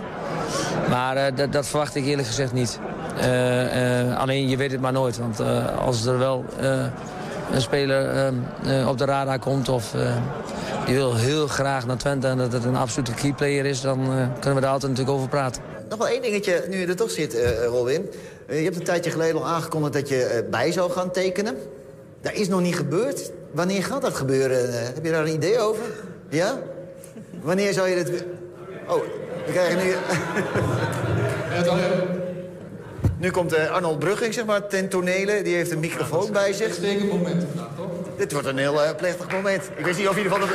[0.89, 2.79] Maar uh, dat, dat, verwacht ik eerlijk gezegd niet.
[3.17, 5.17] Uh, alleen je weet het maar nooit.
[5.17, 5.39] Want
[5.79, 6.45] als er wel
[7.51, 8.33] een speler
[8.87, 9.69] op de radar komt...
[9.69, 9.95] of
[10.85, 13.81] die wil heel graag naar Twente en dat het een absolute keyplayer is...
[13.81, 13.99] dan
[14.33, 15.61] kunnen we daar altijd natuurlijk over praten.
[15.89, 18.09] Nog wel één dingetje, nu je er toch zit, Robin.
[18.47, 21.55] je hebt een tijdje geleden al aangekondigd dat je bij zou gaan tekenen.
[22.21, 23.31] Dat is nog niet gebeurd.
[23.51, 24.83] Wanneer gaat dat gebeuren?
[24.93, 25.83] heb je daar een idee over?
[26.29, 26.59] Ja?
[27.41, 28.23] Wanneer zou je dit...
[28.87, 29.01] Oh,
[29.45, 29.93] we krijgen nu...
[33.17, 35.41] nu komt uh, Arnold Brugging, zeg maar, ten tonele.
[35.41, 36.75] Die heeft een microfoon bij zich.
[36.75, 38.17] Dit is een moment vandaag, toch?
[38.17, 39.69] Dit wordt een heel uh, plechtig moment.
[39.75, 40.49] Ik weet niet of jullie van het...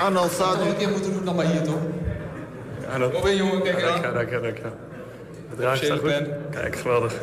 [0.00, 0.58] Arnold staat...
[0.58, 1.78] nog een keer moeten doen dan maar hier, toch?
[2.90, 3.12] Ja, dat...
[3.12, 4.14] Kom in, jongen, kijk aan.
[4.14, 4.62] Dank je, dank je.
[5.56, 6.28] Het staat goed.
[6.50, 7.14] Kijk, geweldig.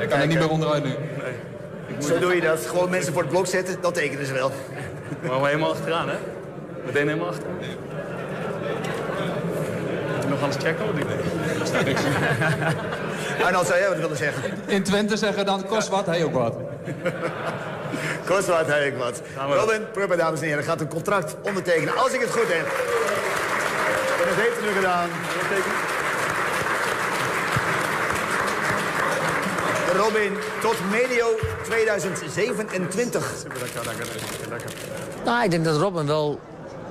[0.00, 0.90] Ik kan er niet meer onderuit nu.
[0.90, 2.02] Nee.
[2.02, 2.66] Zo doe je dat.
[2.66, 4.50] Gewoon mensen voor het blok zetten, dan tekenen ze wel.
[5.26, 6.16] Maar we helemaal achteraan, hè?
[6.86, 7.56] Meteen helemaal achteraan.
[10.14, 11.06] Moet je nog anders checken of niet?
[11.84, 11.94] Nee.
[13.44, 14.42] Arnold, zou jij wat willen zeggen?
[14.66, 16.54] In Twente zeggen dan, kost wat, hij ook wat.
[18.26, 19.22] kost wat, hij ook wat.
[19.36, 22.66] Robin Prupper, dames en heren, gaat een contract ondertekenen, als ik het goed heb.
[24.20, 25.08] En dat heeft hij nu gedaan.
[29.96, 31.26] Robin, tot medio
[31.64, 33.34] 2027.
[33.42, 34.62] Super, dank je, dank
[35.24, 36.40] Nou, ik denk dat Robin wel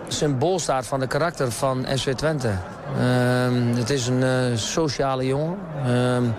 [0.07, 2.47] symbool staat van de karakter van SW Twente.
[2.47, 5.57] Um, het is een uh, sociale jongen.
[5.87, 6.35] Um,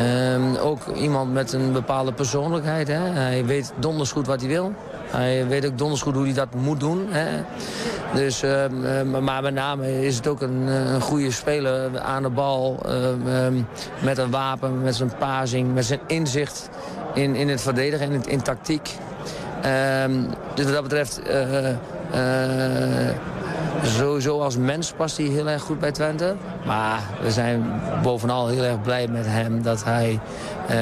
[0.00, 2.88] um, ook iemand met een bepaalde persoonlijkheid.
[2.88, 2.98] Hè.
[2.98, 4.72] Hij weet donders goed wat hij wil.
[5.10, 7.06] Hij weet ook donders goed hoe hij dat moet doen.
[7.08, 7.42] Hè.
[8.14, 12.78] Dus, um, maar met name is het ook een, een goede speler aan de bal.
[14.02, 16.68] Met een wapen, met zijn pazing, met zijn inzicht
[17.14, 18.90] in, in het verdedigen en in, tactiek.
[20.54, 21.20] dus wat dat betreft...
[21.26, 21.68] Uh, uh,
[23.82, 26.34] Sowieso als mens past hij heel erg goed bij Twente.
[26.66, 30.20] Maar we zijn bovenal heel erg blij met hem dat hij
[30.70, 30.78] uh,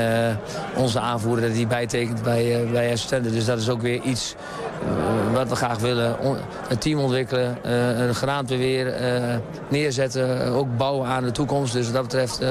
[0.77, 3.31] onze aanvoerder dat hij bijtekent bij, uh, bij Twente.
[3.31, 4.35] Dus dat is ook weer iets
[5.33, 6.17] wat we graag willen.
[6.69, 7.71] Een team ontwikkelen,
[8.09, 8.95] een geraamte weer
[9.69, 10.53] neerzetten.
[10.53, 11.73] Ook bouwen aan de toekomst.
[11.73, 12.43] Dus wat dat betreft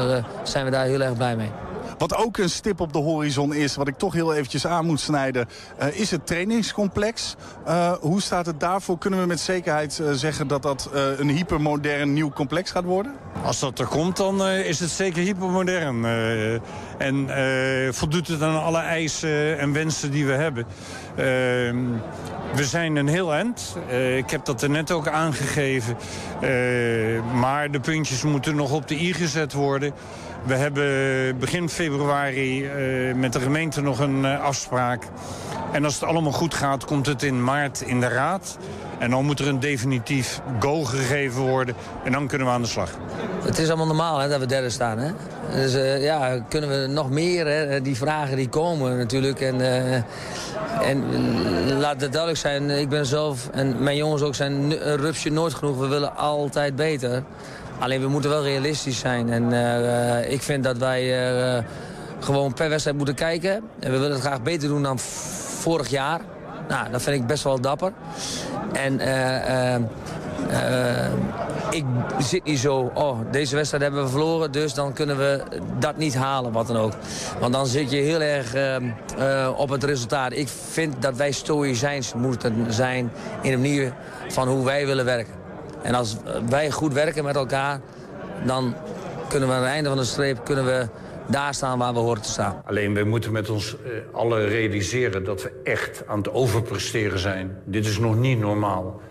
[0.44, 1.52] zijn we daar heel erg blij mee.
[1.98, 5.00] Wat ook een stip op de horizon is, wat ik toch heel eventjes aan moet
[5.00, 5.48] snijden...
[5.82, 7.36] Uh, is het trainingscomplex.
[7.68, 8.98] Uh, hoe staat het daarvoor?
[8.98, 13.14] Kunnen we met zekerheid uh, zeggen dat dat een hypermodern nieuw complex gaat worden?
[13.44, 16.06] Als dat er komt, dan is het zeker hypermodern.
[16.98, 17.30] en
[17.94, 20.66] voldoet het aan alle eisen en wensen die we hebben.
[21.16, 21.78] Ehm,
[22.56, 23.78] we zijn een heel eind.
[24.18, 25.98] ik heb dat er net ook aangegeven.
[27.34, 29.94] maar de puntjes moeten nog op de i gezet worden...
[30.44, 35.04] We hebben begin februari uh, met de gemeente nog een uh, afspraak.
[35.72, 38.58] En als het allemaal goed gaat, komt het in maart in de raad.
[39.00, 41.76] En dan moet er een definitief go gegeven worden.
[42.04, 42.90] En dan kunnen we aan de slag.
[43.42, 44.98] Het is allemaal normaal hè, dat we derde staan.
[44.98, 45.12] Hè?
[45.54, 47.82] Dus uh, ja, kunnen we nog meer, hè?
[47.82, 49.42] die vragen die komen natuurlijk.
[49.42, 49.62] En,
[50.82, 51.04] en
[51.78, 55.54] laat het duidelijk zijn, ik ben zelf en mijn jongens ook zijn een rupsje nooit
[55.54, 55.78] genoeg.
[55.78, 57.24] We willen altijd beter.
[57.80, 59.30] Alleen we moeten wel realistisch zijn.
[59.30, 61.64] En uh, ik vind dat wij uh,
[62.20, 63.52] gewoon per wedstrijd moeten kijken.
[63.80, 66.22] En we willen het graag beter doen dan vorig jaar.
[66.68, 67.92] Nou, dat vind ik best wel dapper.
[68.74, 69.76] En uh,
[71.70, 71.86] ik
[72.20, 75.44] zit niet zo, oh, deze wedstrijd hebben we verloren, dus dan kunnen we
[75.80, 76.94] dat niet halen, wat dan ook.
[77.40, 78.56] Want dan zit je heel erg
[79.58, 80.32] op het resultaat.
[80.32, 83.12] Ik vind dat wij stoïcijns moeten zijn
[83.42, 83.94] in de manier
[84.28, 85.37] van hoe wij willen werken.
[85.82, 86.18] En als
[86.50, 87.80] wij goed werken met elkaar,
[88.46, 88.76] dan
[89.30, 90.88] kunnen we aan het einde van de streep kunnen we
[91.28, 92.62] daar staan waar we horen te staan.
[92.66, 97.58] Alleen we moeten met ons uh, allen realiseren dat we echt aan het overpresteren zijn.
[97.66, 99.02] Dit is nog niet normaal.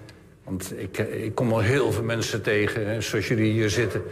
[0.45, 4.03] Want ik, eh, ik kom al heel veel mensen tegen, hè, zoals jullie hier zitten.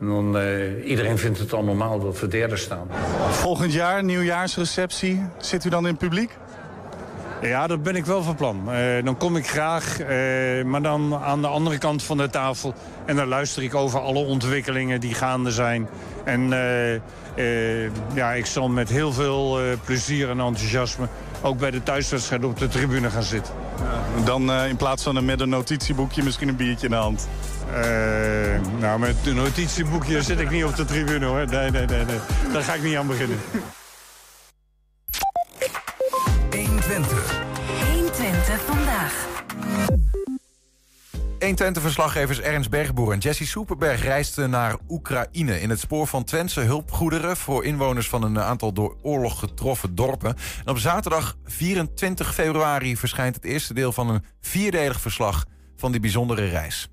[0.00, 2.88] En dan, uh, iedereen vindt het al normaal dat we derde staan.
[3.30, 6.30] Volgend jaar, nieuwjaarsreceptie, zit u dan in het publiek?
[7.40, 8.62] Ja, dat ben ik wel van plan.
[8.68, 12.74] Uh, dan kom ik graag, uh, maar dan aan de andere kant van de tafel.
[13.04, 15.88] En dan luister ik over alle ontwikkelingen die gaande zijn.
[16.24, 21.06] En uh, ja, ik zal met heel veel plezier en enthousiasme...
[21.42, 23.54] ook bij de thuiswedstrijd op de tribune gaan zitten.
[23.78, 27.28] Ja, dan in plaats van een, met een notitieboekje misschien een biertje in de hand.
[28.78, 31.46] nou, met een notitieboekje zit ik niet op de tribune, hoor.
[31.46, 32.18] Nee, nee, nee, nee.
[32.52, 33.38] Daar ga ik niet aan beginnen.
[41.40, 41.82] 120.
[41.82, 42.18] 120 vandaag.
[42.20, 45.60] 120-verslaggevers Ernst Bergboer en Jesse Soeperberg reisden naar Oekraïne...
[45.60, 50.36] in het spoor van Twentse hulpgoederen voor inwoners van een aantal door oorlog getroffen dorpen.
[50.64, 55.44] En op zaterdag 24 februari verschijnt het eerste deel van een vierdelig verslag
[55.76, 56.88] van die bijzondere reis.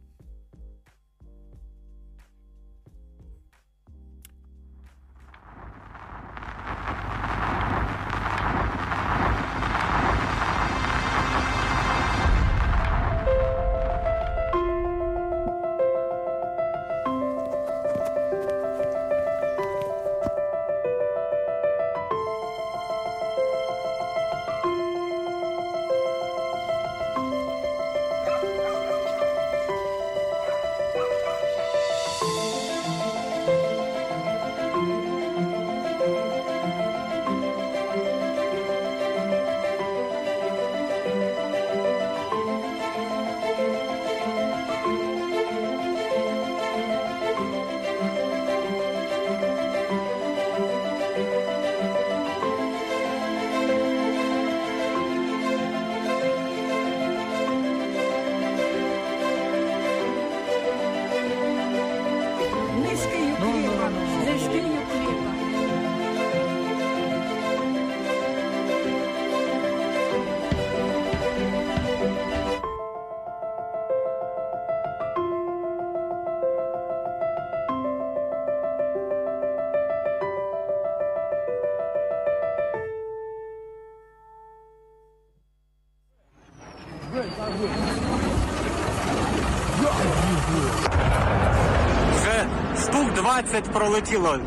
[93.47, 94.37] 120 пролетіло.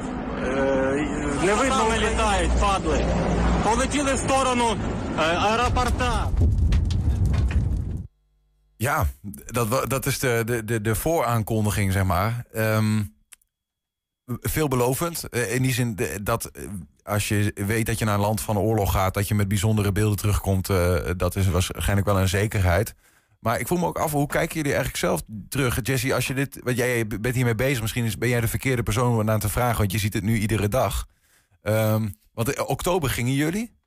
[1.45, 3.05] Не видно, не літають, падли.
[3.65, 4.77] Полетіли в сторону
[5.17, 6.29] аеропорта.
[8.77, 9.07] Ja,
[9.53, 12.45] dat, dat is de, de, de vooraankondiging, zeg maar.
[12.57, 13.15] Um,
[14.41, 15.29] veelbelovend.
[15.29, 16.63] Eh, in die zin dat eh,
[17.03, 19.15] als je weet dat je naar een land van oorlog gaat...
[19.15, 20.69] dat je met bijzondere beelden terugkomt...
[20.69, 22.95] Uh, dat is waarschijnlijk wel een zekerheid.
[23.41, 25.79] Maar ik voel me ook af, hoe kijken jullie eigenlijk zelf terug?
[25.83, 27.81] Jesse, als je dit, want jij bent hiermee bezig...
[27.81, 29.79] misschien is, ben jij de verkeerde persoon om aan te vragen...
[29.79, 31.07] want je ziet het nu iedere dag.
[31.63, 33.79] Ehm, want in oktober gingen jullie...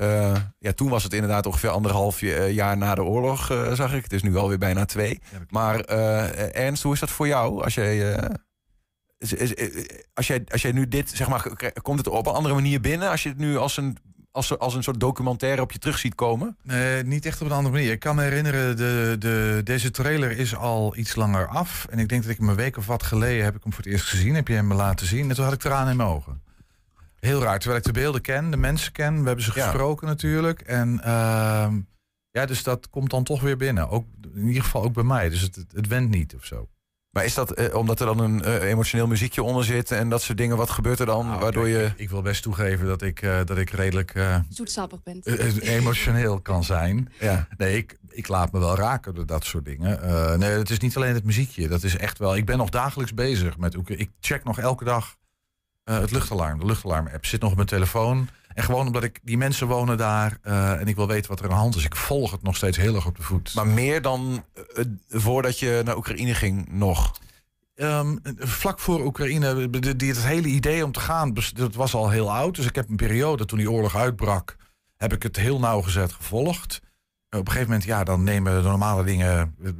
[0.00, 3.94] Eh, ja, toen was het inderdaad ongeveer anderhalf eh, jaar na de oorlog, eh, zag
[3.94, 4.02] ik.
[4.02, 5.20] Het is nu alweer bijna twee.
[5.48, 7.62] maar Ernst, hoe is dat voor jou?
[7.62, 8.18] Als jij,
[10.14, 13.10] als jij, als jij nu dit, zeg maar, komt het op een andere manier binnen?
[13.10, 13.96] Als je het nu als een,
[14.32, 16.56] als, als een soort documentaire op je terug ziet komen?
[16.62, 17.92] Nee, niet echt op een andere manier.
[17.92, 21.86] Ik kan me herinneren, de, de, deze trailer is al iets langer af.
[21.90, 23.82] En ik denk dat ik hem een week of wat geleden heb ik hem voor
[23.82, 24.34] het eerst gezien.
[24.34, 25.28] Heb je hem laten zien.
[25.28, 26.42] En toen had ik tranen in mijn ogen.
[27.20, 29.20] Heel raar, terwijl ik de beelden ken, de mensen ken.
[29.20, 30.60] We hebben ze gesproken natuurlijk.
[30.60, 31.80] En ehm,
[32.30, 33.88] ja, dus dat komt dan toch weer binnen.
[33.88, 35.28] Ook, in ieder geval ook bij mij.
[35.28, 36.68] Dus het, het, het went niet of zo.
[37.10, 40.22] Maar is dat eh, omdat er dan een eh, emotioneel muziekje onder zit en dat
[40.22, 40.56] soort dingen?
[40.56, 41.38] Wat gebeurt er dan?
[41.38, 41.92] waardoor je.
[41.96, 45.26] Ik wil best toegeven dat ik, eh, dat ik redelijk eh, Zoetsappig bent.
[45.60, 47.08] emotioneel kan zijn.
[47.20, 47.48] Ja.
[47.56, 50.02] Nee, ik, ik laat me wel raken door dat soort dingen.
[50.02, 51.68] Eh, nee, het is niet alleen het muziekje.
[51.68, 52.36] Dat is echt wel.
[52.36, 53.76] Ik ben nog dagelijks bezig met.
[53.86, 55.16] Ik check nog elke dag
[55.84, 56.58] eh, het luchtalarm.
[56.58, 58.28] De luchtalarm-app zit nog op mijn telefoon.
[58.54, 61.44] En gewoon omdat ik die mensen wonen daar eh, en ik wil weten wat er
[61.44, 61.84] aan de hand is.
[61.84, 63.54] Ik volg het nog steeds heel erg op de voet.
[63.54, 64.44] Maar meer dan
[64.74, 67.12] eh, voordat je naar Oekraïne ging nog?
[67.74, 72.32] Ehm, vlak voor Oekraïne, die, het hele idee om te gaan, dat was al heel
[72.32, 72.54] oud.
[72.56, 74.56] Dus ik heb een periode toen die oorlog uitbrak,
[74.96, 76.80] heb ik het heel nauwgezet gevolgd.
[77.28, 79.70] En op een gegeven moment, ja, dan nemen de normale dingen eh,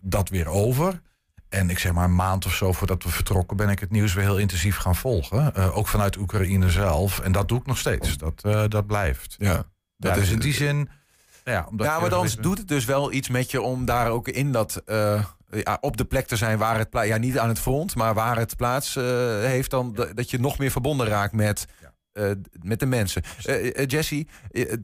[0.00, 1.00] dat weer over.
[1.54, 4.14] En ik zeg maar een maand of zo voordat we vertrokken, ben ik het nieuws
[4.14, 5.54] weer heel intensief gaan volgen.
[5.54, 7.20] Eh, ook vanuit Oekraïne zelf.
[7.20, 8.16] En dat doe ik nog steeds.
[8.18, 9.34] Dat, eh, dat blijft.
[9.38, 9.64] Ja, Ja,
[9.96, 10.88] dat dus is- in die zin.
[11.44, 14.28] Ja, omdat Ja, maar dan doet het dus wel iets met je om daar ook
[14.28, 14.82] in dat.
[14.86, 16.90] eh, ja, op de plek te zijn waar het.
[16.90, 18.94] pla- Ja, niet aan het front, maar waar het plaats
[19.40, 19.70] heeft.
[19.70, 21.66] Dan dat je nog meer verbonden raakt met.
[22.14, 22.30] Eh,
[22.62, 23.22] met de mensen.
[23.44, 24.26] Eh, Jesse,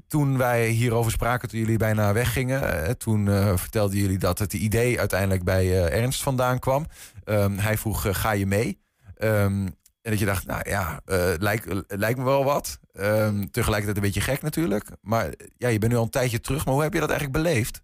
[0.08, 3.26] toen wij hierover spraken, toen jullie bijna weggingen, toen
[3.58, 6.86] vertelden jullie dat het idee uiteindelijk bij Ernst vandaan kwam.
[7.24, 8.80] Ehm, hij vroeg: ga je mee?
[9.16, 9.66] Ehm,
[10.02, 11.00] en dat je dacht, nou ja,
[11.38, 12.78] lijkt, lijkt me wel wat.
[12.92, 14.90] Ehm, tegelijkertijd een beetje gek natuurlijk.
[15.00, 16.64] Maar ja, je bent nu al een tijdje terug.
[16.64, 17.82] Maar hoe heb je dat eigenlijk beleefd?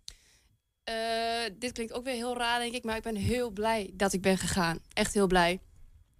[1.58, 2.84] Dit klinkt ook weer heel raar, denk ik.
[2.84, 4.78] Maar ik ben heel blij dat ik ben gegaan.
[4.92, 5.60] Echt heel blij.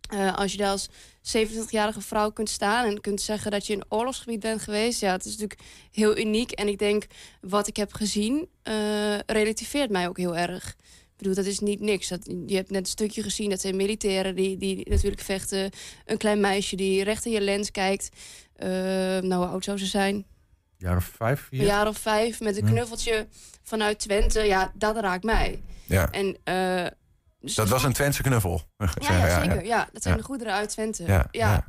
[0.09, 0.89] Eh, als je daar als
[1.21, 5.13] 27-jarige vrouw kunt staan en kunt zeggen dat je in een oorlogsgebied bent geweest, ja,
[5.13, 6.51] het is natuurlijk heel uniek.
[6.51, 7.07] En ik denk
[7.41, 10.77] wat ik heb gezien, eh, relativeert mij ook heel erg.
[11.17, 12.09] Ik bedoel, dat is niet niks.
[12.09, 15.71] Dat, je hebt net een stukje gezien, dat zijn militairen die, die natuurlijk vechten.
[16.05, 18.09] Een klein meisje die recht in je lens kijkt.
[18.57, 20.27] Eh, nou, hoe oud zou ze zijn?
[20.79, 21.61] jaar of vijf, vier?
[21.61, 23.27] Een jaar of vijf met een knuffeltje
[23.63, 24.41] vanuit Twente.
[24.41, 25.63] Ja, dat raakt mij.
[25.85, 26.11] Ja.
[26.11, 26.87] En, eh,
[27.39, 28.63] Dat was een Twentse knuffel.
[28.77, 29.65] ja, ja, zeker.
[29.65, 31.29] Ja, dat zijn de goederen uit Twente.
[31.31, 31.65] Ja,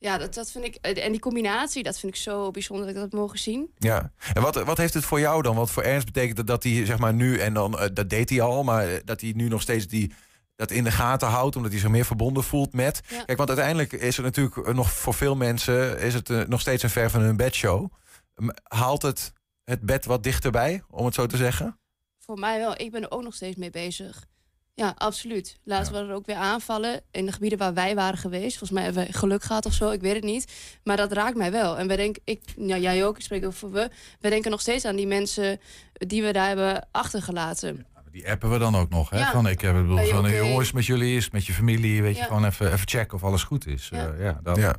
[0.00, 0.74] Ja, dat, dat vind ik.
[0.74, 3.70] En die combinatie, dat vind ik zo bijzonder dat ik dat mogen zien.
[3.76, 5.56] Ja, en wat, wat heeft het voor jou dan?
[5.56, 8.30] Wat voor Ernst betekent het dat hij zeg maar nu, en dan, eh, dat deed
[8.30, 10.12] hij al, maar eh, dat hij nu nog steeds die,
[10.56, 13.00] dat in de gaten houdt, omdat hij zich meer verbonden voelt met.
[13.08, 13.24] Ja.
[13.24, 16.82] Kijk, want uiteindelijk is het natuurlijk eh, nog voor veel mensen is het nog steeds
[16.82, 17.92] een ver van hun bedshow.
[18.62, 19.32] Haalt het
[19.64, 21.80] het bed wat dichterbij, om het zo te zeggen?
[22.18, 22.80] Voor mij wel.
[22.80, 24.26] Ik ben er ook nog steeds mee bezig.
[24.78, 25.58] Ja, absoluut.
[25.64, 28.58] Laatst waren er ook weer aanvallen in de gebieden waar wij waren geweest.
[28.58, 30.52] Volgens mij hebben we geluk gehad of zo, ik weet het niet.
[30.84, 31.78] Maar dat raakt mij wel.
[31.78, 33.90] En wij denken, ik, ja, jij ook, ik spreek over we.
[34.20, 35.60] Wij denken nog steeds aan die mensen
[35.92, 37.86] die we daar hebben achtergelaten.
[38.10, 39.10] Die appen we dan ook nog.
[39.10, 39.18] Hè?
[39.18, 39.32] Ja.
[39.32, 40.36] Van, ik heb het bedoel, van oké?
[40.36, 42.02] jongens, met jullie is met je familie.
[42.02, 42.26] Weet je, Ja.
[42.26, 43.88] gewoon even, even checken of alles goed is.
[43.92, 44.08] Ja.
[44.08, 44.56] Eh, ja, dat.
[44.56, 44.76] Ja.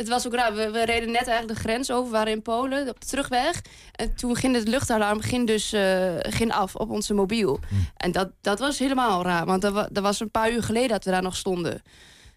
[0.00, 0.54] Het was ook raar.
[0.54, 3.60] We, we reden net eigenlijk de grens over, we waren in Polen, op de terugweg.
[3.92, 7.60] En toen ging het luchtalarm ging dus, eh, ging af op onze mobiel.
[7.96, 10.88] En dat, dat was helemaal raar, want dat, wa- dat was een paar uur geleden
[10.88, 11.82] dat we daar nog stonden.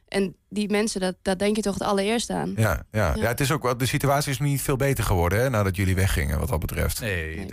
[0.08, 2.54] En die mensen, dat, dat denk je toch het allereerst aan.
[2.56, 3.14] Ja, ja.
[3.16, 3.22] Ja.
[3.22, 3.28] ja.
[3.28, 6.40] het is ook, wel- de situatie is niet veel beter geworden hè, nadat jullie weggingen,
[6.40, 7.00] wat dat betreft.
[7.02, 7.46] Nee,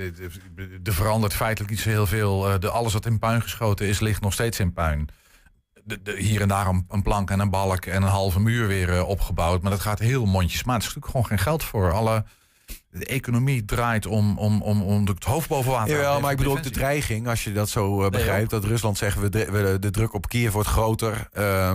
[0.84, 2.48] er verandert feitelijk niet zo heel veel.
[2.48, 5.08] Eh, De, alles wat in puin geschoten is, ligt nog steeds in puin.
[6.02, 8.96] De, hier en daar een, een plank en een balk en een halve muur weer
[8.96, 9.62] eh, opgebouwd.
[9.62, 10.82] Maar dat gaat heel mondjesmaat.
[10.82, 11.92] Er is natuurlijk gewoon geen geld voor.
[11.92, 12.24] Alle,
[12.92, 16.22] de economie draait om, om, om, om het hoofd boven water houden.
[16.22, 18.50] maar ik bedoel ook de dreiging, als je dat zo eh, begrijpt.
[18.50, 21.28] dat Rusland zegt, we, de, de druk op Kiev wordt groter.
[21.32, 21.72] Eh,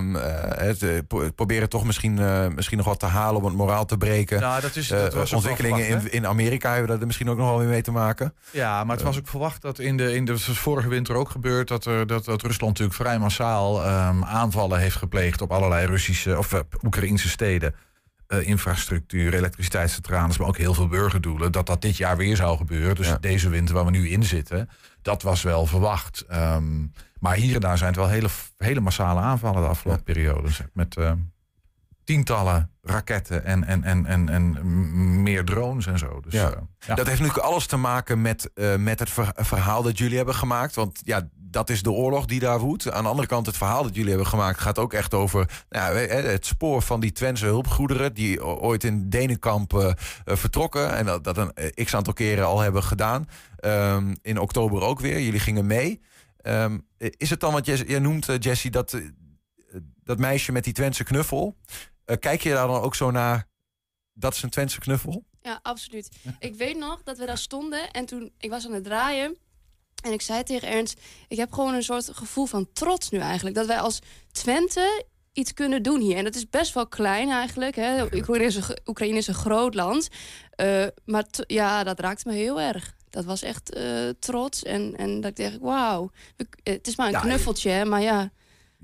[0.57, 2.13] het, eh, pro- proberen toch misschien,
[2.55, 4.39] misschien nog wat te halen om het moraal te breken.
[4.39, 7.49] Nou, dat is- dat was ontwikkelingen verwacht, in, in Amerika hebben daar misschien ook nog
[7.49, 8.33] wel weer mee te maken.
[8.51, 11.67] Ja, maar het was ook verwacht dat in de, in de vorige winter ook gebeurd
[11.67, 16.37] dat, er, dat, dat Rusland natuurlijk vrij massaal ehm, aanvallen heeft gepleegd op allerlei Russische
[16.37, 17.75] of Oekraïnse steden.
[18.27, 21.51] Eh, infrastructuur, elektriciteitscentrales, maar ook heel veel burgerdoelen.
[21.51, 22.95] Dat dat dit jaar weer zou gebeuren.
[22.95, 24.69] Dus deze winter waar we nu in zitten,
[25.01, 26.21] dat was wel verwacht.
[26.27, 26.85] Ehm,
[27.19, 30.51] maar hier en daar zijn het wel hele, hele massale aanvallen de afgelopen periode.
[30.51, 31.17] zeg, Met ehm,
[32.03, 36.19] tientallen raketten en, en, en, en, en meer drones en zo.
[36.21, 36.49] Dus, Ja.
[36.51, 36.95] eh, ja.
[36.95, 40.35] Dat heeft natuurlijk alles te maken met, eh, met het ver- verhaal dat jullie hebben
[40.35, 40.75] gemaakt.
[40.75, 42.91] Want ja, dat is de oorlog die daar woedt.
[42.91, 45.97] Aan de andere kant, het verhaal dat jullie hebben gemaakt gaat ook echt over nou,
[45.97, 48.13] het spoor van die Twentse hulpgoederen.
[48.13, 49.89] die ooit in Denenkamp eh,
[50.25, 50.95] eh, vertrokken.
[50.95, 53.27] En dat, dat een eh, x aantal keren al hebben gedaan.
[53.57, 55.19] Ehm, in oktober ook weer.
[55.19, 56.01] Jullie gingen mee.
[56.37, 59.01] Ehm, is het dan wat jij, noemt, Jessie, dat,
[60.03, 61.57] dat meisje met die Twentse knuffel?
[62.19, 63.47] Kijk je daar dan ook zo naar?
[64.13, 65.25] Dat is een Twentse knuffel?
[65.41, 66.09] Ja, absoluut.
[66.39, 69.37] Ik weet nog dat we daar stonden en toen ik was aan het draaien.
[70.05, 73.55] En ik zei tegen Ernst, ik heb gewoon een soort gevoel van trots nu eigenlijk.
[73.55, 73.99] Dat wij als
[74.31, 76.17] Twente iets kunnen doen hier.
[76.17, 77.75] En dat is best wel klein eigenlijk.
[77.75, 78.03] Hè.
[78.03, 80.07] Oekraïne, is een, Oekraïne is een groot land.
[80.49, 82.95] Eh, maar ja, dat raakte me heel erg.
[83.09, 84.63] Dat was echt eh, trots.
[84.63, 86.11] En, en dat ik dacht, wauw.
[86.63, 88.31] Het is maar een Ja, knuffeltje, hè, maar ja.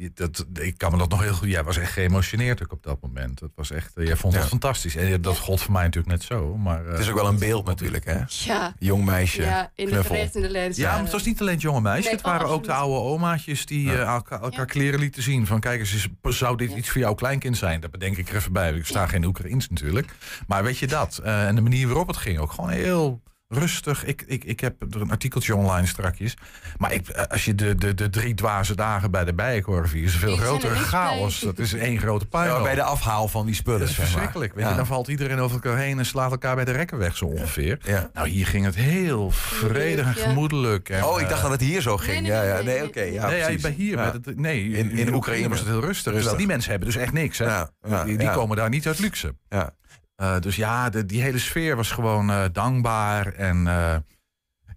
[0.02, 1.50] Je- Dat, ik kan me dat nog heel goed.
[1.50, 3.40] Jij was echt geëmotioneerd ook op dat moment.
[3.40, 3.96] Dat was echt.
[3.98, 4.50] eh, jij vond het Ja.
[4.50, 4.96] fantastisch.
[4.96, 6.58] En dat gold voor mij natuurlijk net zo.
[6.58, 8.20] Maar, eh, Het is ook wel een beeld natuurlijk, hè?
[8.28, 8.74] Ja.
[8.80, 10.16] Jong meisje, Ja, in de knuffel.
[10.16, 10.78] recht in de lens.
[10.78, 12.04] Ja, maar het was niet alleen het jonge meisje.
[12.04, 15.46] Nee, het waren oh, ook de oude omaatjes die eh, elkaar, elkaar kleren lieten zien.
[15.48, 17.80] Van kijk eens, is- zou dit iets voor jouw kleinkind zijn?
[17.82, 18.74] Dat bedenk ik er even bij.
[18.74, 20.12] Ik sta geen Oekraïens natuurlijk.
[20.48, 21.18] Maar weet je dat?
[21.18, 23.22] Eh, en de manier waarop het ging ook gewoon heel
[23.52, 24.06] rustig.
[24.06, 26.34] Ik, ik, ik heb er een artikeltje online strakjes.
[26.78, 30.04] Maar ik, eh, als je de, de, de drie dwaze dagen bij de Bijenkorf hier
[30.04, 31.40] is een veel er grotere niet chaos.
[31.40, 31.50] bij.
[31.50, 32.58] Dat is één grote puinhoop.
[32.58, 33.80] Ja, bij de afhaal van die spullen.
[33.80, 34.12] Dat is zeg maar.
[34.14, 34.54] verschrikkelijk.
[34.54, 34.76] Weet je, Ja.
[34.76, 37.80] dan valt iedereen over elkaar heen en slaat elkaar bij de rekken weg zo ongeveer.
[38.14, 40.28] Nou, hier ging het heel vredig en Ja.
[40.28, 40.90] gemoedelijk.
[40.90, 42.28] En, Oh, ik dacht eh, dat het hier zo ging.
[42.28, 43.02] ja, ja, nee, oké.
[43.02, 43.98] ja, nee, ja, bij hier.
[43.98, 44.04] Ja.
[44.14, 46.14] Met het, nee, in, In- in Oekraïne was het heel rustig.
[46.14, 46.38] Rustig.
[46.38, 47.38] die mensen hebben dus echt niks.
[47.38, 47.46] Hè?
[47.46, 48.34] Ja, ja, die die ja.
[48.34, 49.36] komen daar niet uit luxe.
[49.50, 49.74] Ja.
[50.22, 53.96] Eh, dus ja, de, die hele sfeer was gewoon eh, dankbaar en eh,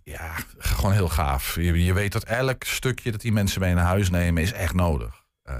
[0.03, 1.55] ja, gewoon heel gaaf.
[1.55, 4.75] Je, je weet dat elk stukje dat die mensen mee naar huis nemen is echt
[4.75, 5.25] nodig.
[5.43, 5.57] Eh,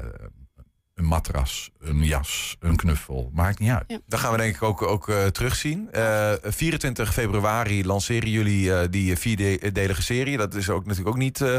[0.95, 4.01] een matras, een jas, een knuffel, maakt niet uit.
[4.07, 5.93] Dat gaan we denk ik ook, ook eh, terugzien.
[5.93, 10.37] Eh, 24 februari lanceren jullie eh, die vierdelige serie.
[10.37, 11.59] Dat is ook natuurlijk ook niet, eh,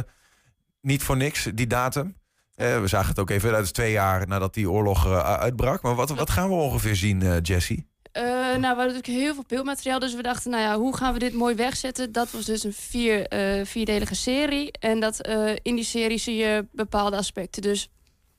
[0.82, 2.16] niet voor niks, die datum.
[2.56, 5.82] We zagen het ook even, dat is twee jaar nadat die oorlog eh, uitbrak.
[5.82, 7.94] Maar wat, wat gaan we ongeveer zien, eh Jessie?
[8.16, 10.00] Eh, nou, we hadden natuurlijk heel veel beeldmateriaal.
[10.00, 12.12] Dus we dachten, nou ja, hoe gaan we dit mooi wegzetten?
[12.12, 14.72] Dat was dus een vier, eh, vierdelige serie.
[14.72, 17.62] En dat, eh, in die serie zie je bepaalde aspecten.
[17.62, 17.90] Dus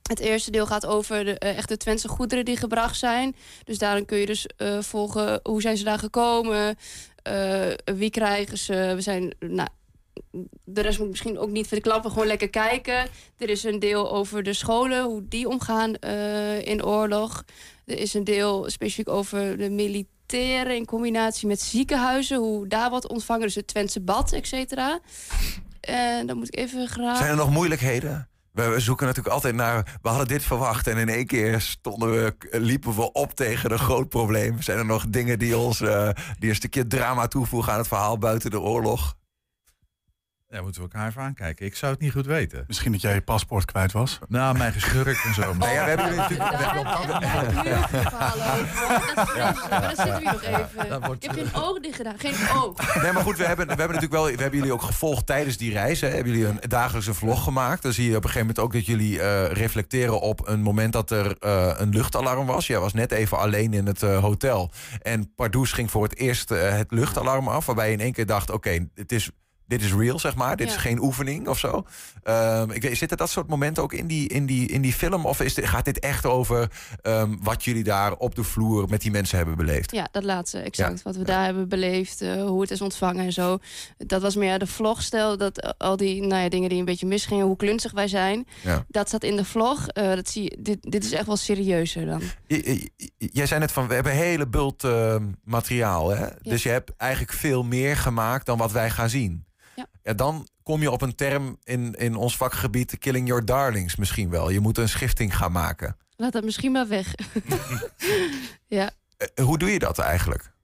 [0.02, 3.36] het eerste deel gaat over de echte Twentse goederen die gebracht zijn.
[3.64, 4.46] Dus daarin kun je dus
[4.80, 6.76] volgen hoe zijn ze daar gekomen.
[7.84, 8.92] wie krijgen ze.
[8.94, 9.68] We zijn, nou,
[10.64, 12.10] de rest moet misschien ook niet verklappen.
[12.10, 13.08] Gewoon lekker kijken.
[13.38, 17.44] Er is een deel over de scholen, hoe die omgaan eh, in oorlog.
[17.84, 19.68] Er is een deel specifiek over de
[20.26, 25.00] reflecteren in combinatie met ziekenhuizen, hoe daar wordt ontvangen, dus het Twentse bad, et cetera.
[25.80, 27.16] En dan moet ik even graag.
[27.16, 28.28] Zijn er nog moeilijkheden?
[28.52, 29.98] We, we zoeken natuurlijk altijd naar.
[30.02, 33.78] We hadden dit verwacht en in één keer stonden we, liepen we op tegen een
[33.78, 34.62] groot probleem.
[34.62, 36.08] Zijn er nog dingen die ons eh,
[36.38, 39.14] die een stukje drama toevoegen aan het verhaal buiten de oorlog?
[40.48, 41.66] Ja, moeten we elkaar even aankijken.
[41.66, 42.64] Ik zou het niet goed weten.
[42.66, 44.18] Misschien dat jij je paspoort kwijt was?
[44.28, 45.54] Nou, mijn geschurk en zo.
[45.54, 46.50] Nou ja, we hebben jullie natuurlijk.
[49.70, 50.86] Maar dan zitten we nog even.
[51.20, 52.18] Je hebt geen oog dicht gedaan.
[52.18, 53.02] Geen oog.
[53.02, 54.24] Nee, maar goed, we hebben, we hebben natuurlijk wel.
[54.24, 56.00] We hebben jullie ook gevolgd tijdens die reis.
[56.00, 56.08] Hè.
[56.08, 57.82] Hebben jullie een dagelijkse vlog gemaakt?
[57.82, 60.92] Dan zie je op een gegeven moment ook dat jullie eh, reflecteren op een moment
[60.92, 62.66] dat er eh, een luchtalarm was.
[62.66, 64.70] Jij was net even alleen in het eh, hotel.
[65.02, 67.66] En Pardoes ging voor het eerst het luchtalarm af.
[67.66, 69.30] Waarbij je in één keer dacht: oké, het is.
[69.66, 70.56] Dit is real, zeg maar.
[70.56, 70.74] Dit Ja.
[70.74, 71.84] is geen oefening of zo.
[72.22, 75.26] Ehm, ik, weet- zitten dat soort momenten ook in die, in die, in die film?
[75.26, 76.70] Of is dit, gaat dit echt over
[77.02, 79.92] ehm, wat jullie daar op de vloer met die mensen hebben beleefd?
[79.92, 80.96] Ja, dat laatste, exact.
[80.96, 81.00] Ja.
[81.04, 83.58] Wat we daar hebben beleefd, eh, hoe het is ontvangen en zo.
[83.98, 87.06] Dat was meer de vlogstijl, dat eh, al die nou ja, dingen die een beetje
[87.06, 88.46] misgingen, hoe klunzig wij zijn.
[88.62, 88.84] Ja.
[88.88, 89.88] Dat staat in de vlog.
[89.88, 92.22] Eh, dat zie je, dit, dit is echt wel serieuzer dan.
[92.46, 92.88] J-
[93.18, 96.08] Jij zei net van, we hebben een hele bult eh, materiaal.
[96.10, 96.26] Hè?
[96.42, 99.44] Dus je hebt eigenlijk veel meer gemaakt dan wat wij gaan zien.
[100.06, 100.12] Ja.
[100.14, 104.50] dan kom je op een term in, in ons vakgebied, killing your darlings misschien wel.
[104.50, 105.96] Je moet een schifting gaan maken.
[106.16, 107.14] Laat dat misschien maar weg.
[108.78, 110.54] ja, Eh, hoe doe je dat eigenlijk?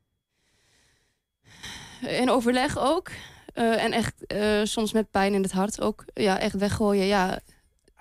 [2.00, 3.10] in overleg ook.
[3.54, 6.04] Eh, en echt eh, soms met pijn in het hart ook.
[6.14, 7.06] Ja, echt weggooien.
[7.06, 7.40] Ja,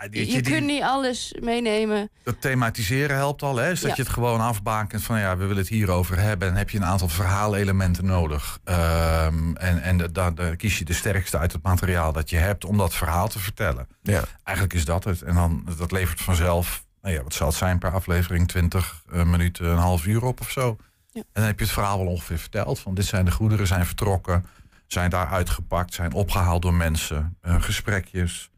[0.10, 2.10] die- je, die- kunt niet alles meenemen.
[2.24, 3.70] Dat thematiseren helpt al, hè?
[3.70, 3.96] Dus dat Ja.
[3.96, 6.48] je het gewoon afbakent van ja, we willen het hierover hebben.
[6.48, 8.60] En heb je een aantal verhaalelementen nodig.
[8.64, 12.38] Ehm, en en da- da- daar kies je de sterkste uit het materiaal dat je
[12.38, 13.88] hebt om dat verhaal te vertellen.
[14.02, 14.24] Ja.
[14.44, 15.22] Eigenlijk is dat het.
[15.22, 18.48] En dan dat levert vanzelf, nou ja, wat zal het zijn per aflevering?
[18.48, 20.78] 20 eh, minuten, een half uur op of zo.
[21.14, 22.80] En dan heb je het verhaal wel ongeveer verteld.
[22.80, 24.46] Van dit zijn de goederen, zijn vertrokken,
[24.88, 28.50] zijn daar uitgepakt, zijn opgehaald door mensen, eh, gesprekjes.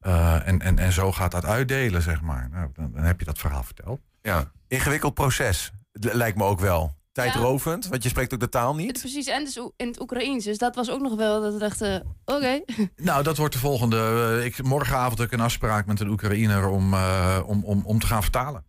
[0.00, 2.48] Eh, en, en, en zo gaat dat uitdelen, zeg maar.
[2.52, 4.00] Nou, dan, dan heb je dat verhaal verteld.
[4.22, 5.70] Ja, ingewikkeld proces.
[5.92, 6.98] Lijkt me ook wel.
[7.12, 8.98] Tijdrovend, want je spreekt ook de taal niet.
[8.98, 10.44] Precies, en dus in het Oekraïens.
[10.44, 12.60] Dus dat was ook nog wel dat we dachten, oké.
[12.96, 13.96] Nou, dat wordt de volgende.
[14.38, 17.98] eh, ik, morgenavond heb ik een afspraak met een Oekraïner om, eh, om, om, om
[17.98, 18.64] te gaan vertalen.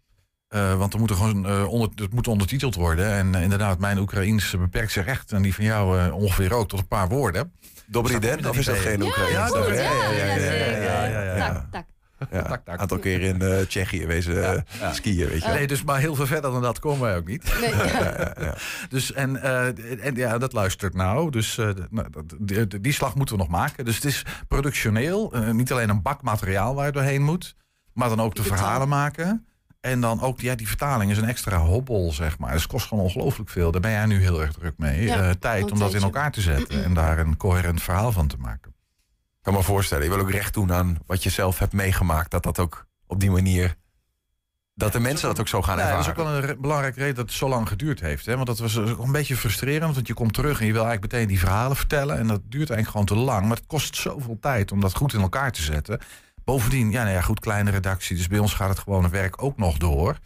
[0.48, 3.12] Eh, want er moet er gewoon eh, onder, het moet ondertiteld worden.
[3.12, 6.80] En inderdaad, mijn Oekraïens beperkt zich echt, en die van jou eh, ongeveer ook, tot
[6.80, 7.54] een paar woorden.
[7.92, 9.52] Dobrident, of is dat geen Oekraïens?
[9.54, 11.68] Ja, Ja, ja, ja, ja, ja, ja, ja, ja, ja.
[12.42, 12.80] Tak, tak.
[12.80, 15.50] Aantal keer in eh, Tsjechië wezen eh, skiën, weet je.
[15.50, 17.54] Nee, dus maar heel veel verder dan dat komen wij ook niet.
[17.62, 17.74] Nee.
[18.90, 21.30] Dus en, eh, en ja, dat luistert nou.
[21.32, 22.08] Dus eh, nou,
[22.40, 23.86] die, die- slag moeten we nog maken.
[23.86, 25.34] Dus het is productioneel.
[25.34, 27.56] eh, niet alleen een bak materiaal waar je doorheen moet,
[27.94, 29.46] maar dan ook de verhalen maken.
[29.82, 32.52] En dan ook, ja, die vertaling is een extra hobbel, zeg maar.
[32.52, 33.72] Dus het kost gewoon ongelooflijk veel.
[33.72, 35.04] Daar ben jij nu heel erg druk mee.
[35.04, 38.28] Ja, Eh, tijd om dat in elkaar te zetten en daar een coherent verhaal van
[38.28, 38.72] te maken.
[39.38, 42.32] Ik kan me voorstellen, je wil ook recht doen aan wat je zelf hebt meegemaakt.
[42.32, 43.76] Dat dat ook op die manier,
[44.74, 46.26] dat de mensen dat ook zo gaan Ja, dat is ervaren.
[46.26, 48.26] ook wel een re- belangrijke reden dat het zo lang geduurd heeft.
[48.26, 48.36] Hè?
[48.36, 49.96] Want dat was ook een beetje frustrerend.
[49.96, 52.18] Want je komt terug en je wil eigenlijk meteen die verhalen vertellen.
[52.18, 53.48] En dat duurt eigenlijk gewoon te lang.
[53.48, 56.00] Maar het kost zoveel tijd om dat goed in elkaar te zetten.
[56.52, 58.16] Bovendien, ja, nou ja goed, kleine redactie.
[58.16, 60.18] Dus bij ons gaat het gewone werk ook nog door.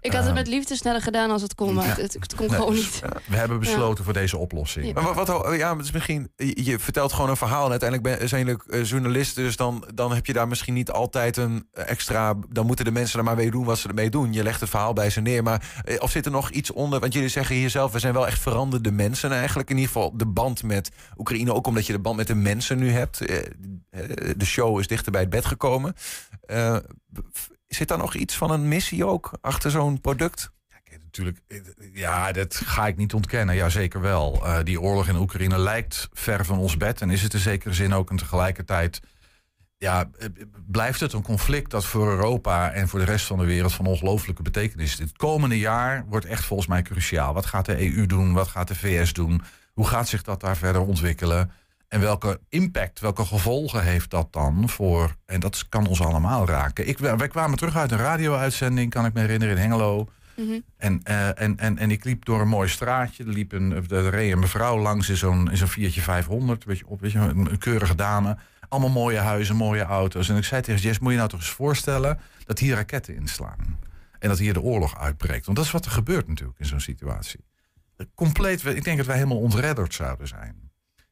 [0.00, 1.94] Ik had het Ehm, met liefde sneller gedaan als het kon, maar ja.
[1.94, 3.02] het, het kon Nee, gewoon dus, niet.
[3.02, 4.94] eh, We hebben besloten voor deze oplossing.
[4.94, 8.28] Maar wat, wat, ja, het is misschien, je vertelt gewoon een verhaal en uiteindelijk ben,
[8.28, 12.34] zijn jullie eh, journalisten, dus dan, dan heb je daar misschien niet altijd een extra,
[12.48, 14.32] dan moeten de mensen er maar mee doen wat ze ermee doen.
[14.32, 17.00] Je legt het verhaal bij ze neer, maar eh, of zit er nog iets onder,
[17.00, 20.16] want jullie zeggen hier zelf, we zijn wel echt veranderde mensen eigenlijk, in ieder geval
[20.16, 23.18] de band met Oekraïne, ook omdat je de band met de mensen nu hebt.
[24.36, 25.94] De show is dichter bij het bed gekomen.
[26.46, 26.76] Eh,
[27.74, 30.52] Zit daar nog iets van een missie ook achter zo'n product?
[31.10, 31.38] natuurlijk,
[31.92, 33.54] ja, dat ga ik niet ontkennen.
[33.54, 34.46] Ja, zeker wel.
[34.46, 37.00] Eh, die oorlog in Oekraïne lijkt ver van ons bed.
[37.00, 38.10] En is het in zekere zin ook.
[38.10, 39.00] En tegelijkertijd
[39.76, 40.28] ja, eh,
[40.66, 43.86] blijft het een conflict dat voor Europa en voor de rest van de wereld van
[43.86, 44.98] ongelooflijke betekenis is.
[44.98, 47.34] Het komende jaar wordt echt volgens mij cruciaal.
[47.34, 48.32] Wat gaat de EU doen?
[48.32, 49.42] Wat gaat de VS doen?
[49.72, 51.52] Hoe gaat zich dat daar verder ontwikkelen?
[51.90, 55.16] En welke impact, welke gevolgen heeft dat dan voor...
[55.26, 56.88] en dat kan ons allemaal raken.
[56.88, 60.08] Ik, wij kwamen terug uit een radio-uitzending, kan ik me herinneren, in Hengelo.
[60.36, 60.60] Mhm.
[60.76, 63.24] En, eh, en, en, en ik liep door een mooi straatje.
[63.24, 66.64] Er, liep een, er reed een mevrouw langs in zo'n, in zo'n Fiatje 500.
[66.64, 68.36] Weet je, op, weet je, een, een keurige dame.
[68.68, 70.28] Allemaal mooie huizen, mooie auto's.
[70.28, 72.18] En ik zei tegen Jess, moet je nou toch eens voorstellen...
[72.44, 73.78] dat hier raketten inslaan.
[74.18, 75.44] En dat hier de oorlog uitbreekt.
[75.44, 77.44] Want dat is wat er gebeurt natuurlijk in zo'n situatie.
[78.14, 80.69] Compleet, ik denk dat wij helemaal ontredderd zouden zijn.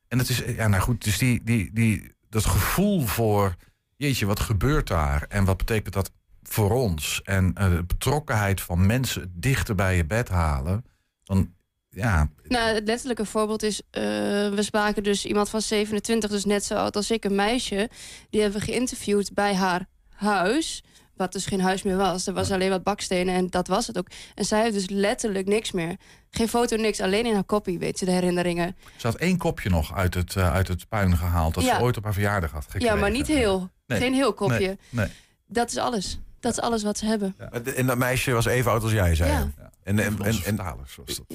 [0.09, 3.55] En het is, ja nou goed, dus die, die, die, dat gevoel voor...
[3.97, 5.27] jeetje, wat gebeurt daar?
[5.29, 6.11] En wat betekent dat
[6.43, 7.21] voor ons?
[7.25, 10.85] En eh, de betrokkenheid van mensen dichter bij je bed halen...
[11.25, 11.55] dan
[11.91, 13.83] ja, Nou, het letterlijke voorbeeld is...
[13.91, 14.03] eh,
[14.49, 17.91] we spraken dus iemand van 27, dus net zo oud als ik, een meisje.
[18.31, 20.83] Die hebben we geïnterviewd bij haar huis.
[21.19, 22.27] Wat dus geen huis meer was.
[22.27, 24.07] Er was alleen wat bakstenen en dat was het ook.
[24.35, 25.97] En zij heeft dus letterlijk niks meer.
[26.31, 27.01] Geen foto, niks.
[27.01, 28.77] Alleen in haar kopie weet ze de herinneringen.
[28.97, 31.55] ze had één kopje nog uit het, eh, uit het puin gehaald...
[31.55, 31.77] dat Ja.
[31.77, 32.95] ze ooit op haar verjaardag had gekregen.
[32.95, 33.71] Ja, maar niet heel.
[33.87, 33.99] Nee.
[34.01, 34.59] Geen heel kopje.
[34.67, 35.09] Nee, nee.
[35.47, 36.19] Dat is alles.
[36.41, 37.35] Dat is alles wat ze hebben.
[37.63, 39.39] De- En dat meisje was even oud als jij, zei Ja.
[39.39, 39.45] je.
[39.83, 40.57] En, en, en, en,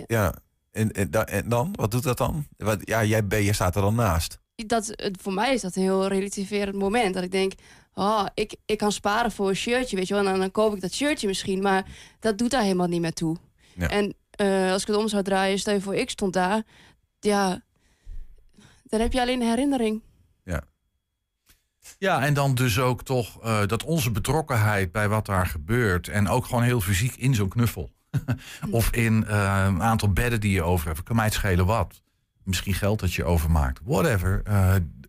[0.08, 0.34] ja.
[0.72, 1.70] En, en, en dan?
[1.76, 2.48] Wat doet dat dan?
[2.58, 4.40] Wat, ja, jij, ben, jij staat er dan naast.
[4.56, 7.14] dat, het- voor mij is dat een heel relativerend moment.
[7.14, 7.54] Dat ik denk,
[7.94, 10.24] oh, ik, ik kan sparen voor een shirtje, weet je wel.
[10.24, 11.62] En dan, dan koop ik dat shirtje misschien.
[11.62, 11.86] Maar
[12.20, 13.38] dat doet daar helemaal niet meer toe.
[13.76, 13.90] Ja.
[13.90, 16.64] En eh, als ik het om zou draaien, stel je voor, ik stond daar.
[17.20, 17.62] Ja,
[18.84, 20.02] dan heb je alleen een herinnering.
[21.98, 26.08] Ja, en dan dus ook toch eh, dat onze betrokkenheid bij wat daar gebeurt...
[26.08, 27.92] en ook gewoon heel fysiek in zo'n knuffel...
[28.70, 31.04] of in eh, een aantal bedden die je over hebt.
[31.04, 32.02] Kan mij het schelen wat.
[32.44, 33.80] Misschien geld dat je overmaakt.
[33.84, 34.42] Whatever.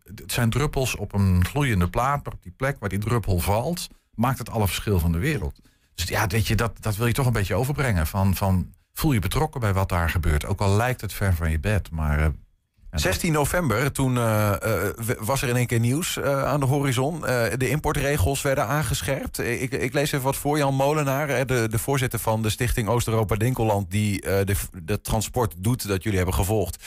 [0.04, 2.24] Het zijn druppels op een gloeiende plaat...
[2.24, 3.88] maar op die plek waar die druppel valt...
[4.14, 5.60] maakt het alle verschil van de wereld.
[5.94, 8.06] Dus ja, weet je, dat, dat wil je toch een beetje overbrengen.
[8.06, 10.46] Van, van, voel je betrokken bij wat daar gebeurt.
[10.46, 11.90] Ook al lijkt het ver van je bed.
[11.90, 12.28] Maar eh,
[12.94, 17.20] 16 november, toen eh, eh, was er in één keer nieuws eh, aan de horizon.
[17.56, 19.38] De importregels werden aangescherpt.
[19.38, 20.58] Ik, ik lees even wat voor.
[20.58, 23.90] Jan Molenaar, de, de voorzitter van de stichting Oost-Europa Dinkelland...
[23.90, 26.84] die de, de transport doet dat jullie hebben gevolgd.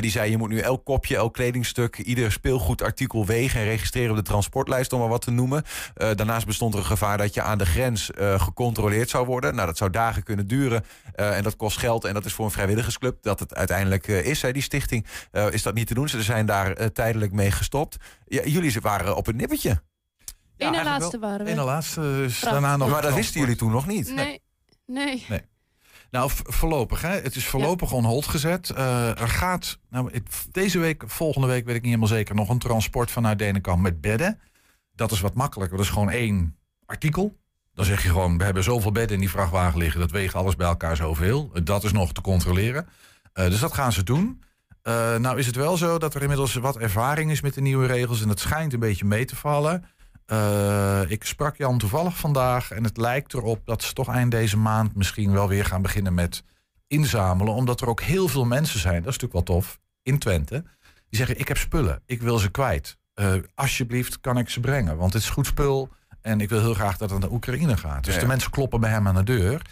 [0.00, 1.98] Die zei, je moet nu elk kopje, elk kledingstuk...
[1.98, 4.92] ieder speelgoedartikel wegen en registreren op de transportlijst...
[4.92, 5.62] om maar wat te noemen.
[5.94, 9.54] Daarnaast bestond er een gevaar dat je aan de grens gecontroleerd zou worden.
[9.54, 10.84] Nou, dat zou dagen kunnen duren.
[11.14, 13.16] En dat kost geld en dat is voor een vrijwilligersclub...
[13.22, 15.06] dat het uiteindelijk is, hè, die stichting...
[15.46, 16.08] Eh, is dat niet te doen.
[16.08, 17.96] Ze zijn daar eh, tijdelijk mee gestopt.
[18.26, 19.82] Ja, jullie waren op het nippertje.
[20.56, 21.50] Eén na laatste waren we.
[21.50, 22.90] En de laatste is daarna nog...
[22.90, 24.14] maar dat wisten jullie toen nog niet.
[24.14, 24.42] Nee,
[24.86, 25.24] nee.
[25.28, 25.40] Nee.
[26.10, 27.00] Nou, voorlopig.
[27.00, 27.08] Hè?
[27.20, 28.70] Het is voorlopig on hold gezet.
[28.70, 32.34] Eh, er gaat nou, het- deze week, volgende week weet ik niet helemaal zeker...
[32.34, 34.40] nog een transport vanuit Denenkamp met bedden.
[34.94, 35.76] Dat is wat makkelijker.
[35.76, 37.36] Dat is gewoon één artikel.
[37.74, 40.00] Dan zeg je gewoon, we hebben zoveel bedden in die vrachtwagen liggen.
[40.00, 41.50] Dat weegt alles bij elkaar zoveel.
[41.64, 42.88] Dat is nog te controleren.
[43.32, 44.42] Eh, dus dat gaan ze doen.
[44.86, 47.86] Eh, nou is het wel zo dat er inmiddels wat ervaring is met de nieuwe
[47.86, 48.22] regels.
[48.22, 49.84] En het schijnt een beetje mee te vallen.
[50.26, 52.70] Eh, ik sprak Jan toevallig vandaag.
[52.70, 56.14] En het lijkt erop dat ze toch eind deze maand misschien wel weer gaan beginnen
[56.14, 56.42] met
[56.86, 57.54] inzamelen.
[57.54, 60.64] Omdat er ook heel veel mensen zijn, dat is natuurlijk wel tof, in Twente.
[61.08, 62.96] Die zeggen, ik heb spullen, ik wil ze kwijt.
[63.14, 65.88] Eh, alsjeblieft kan ik ze brengen, want het is goed spul.
[66.20, 68.04] En ik wil heel graag dat het naar Oekraïne gaat.
[68.04, 68.20] Dus Ja.
[68.20, 69.62] de mensen kloppen bij hem aan de deur.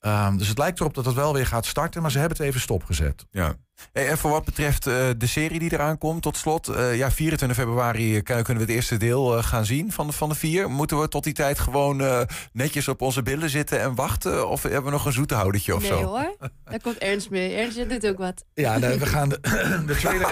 [0.00, 2.46] Ehm, dus het lijkt erop dat het wel weer gaat starten, maar ze hebben het
[2.46, 3.26] even stopgezet.
[3.30, 3.54] Ja.
[3.92, 6.68] Hey, en voor wat betreft eh, de serie die eraan komt, tot slot.
[6.68, 10.12] eh, ja, 24 februari eh, kunnen we het eerste deel eh, gaan zien van de,
[10.12, 10.70] van de vier.
[10.70, 12.20] Moeten we tot die tijd gewoon eh,
[12.52, 14.48] netjes op onze billen zitten en wachten?
[14.48, 16.02] Of hebben we nog een zoete of nee zo?
[16.02, 17.54] hoor, daar komt Ernst mee.
[17.54, 18.44] Ernst jij doet ook wat.
[18.54, 19.38] Ja, nee, we gaan de,
[19.86, 20.26] de tweede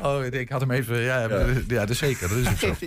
[0.06, 1.00] Oh, ik had hem even.
[1.00, 1.46] Ja, ja.
[1.68, 2.28] ja dat is zeker.
[2.28, 2.86] Dat is ook zo.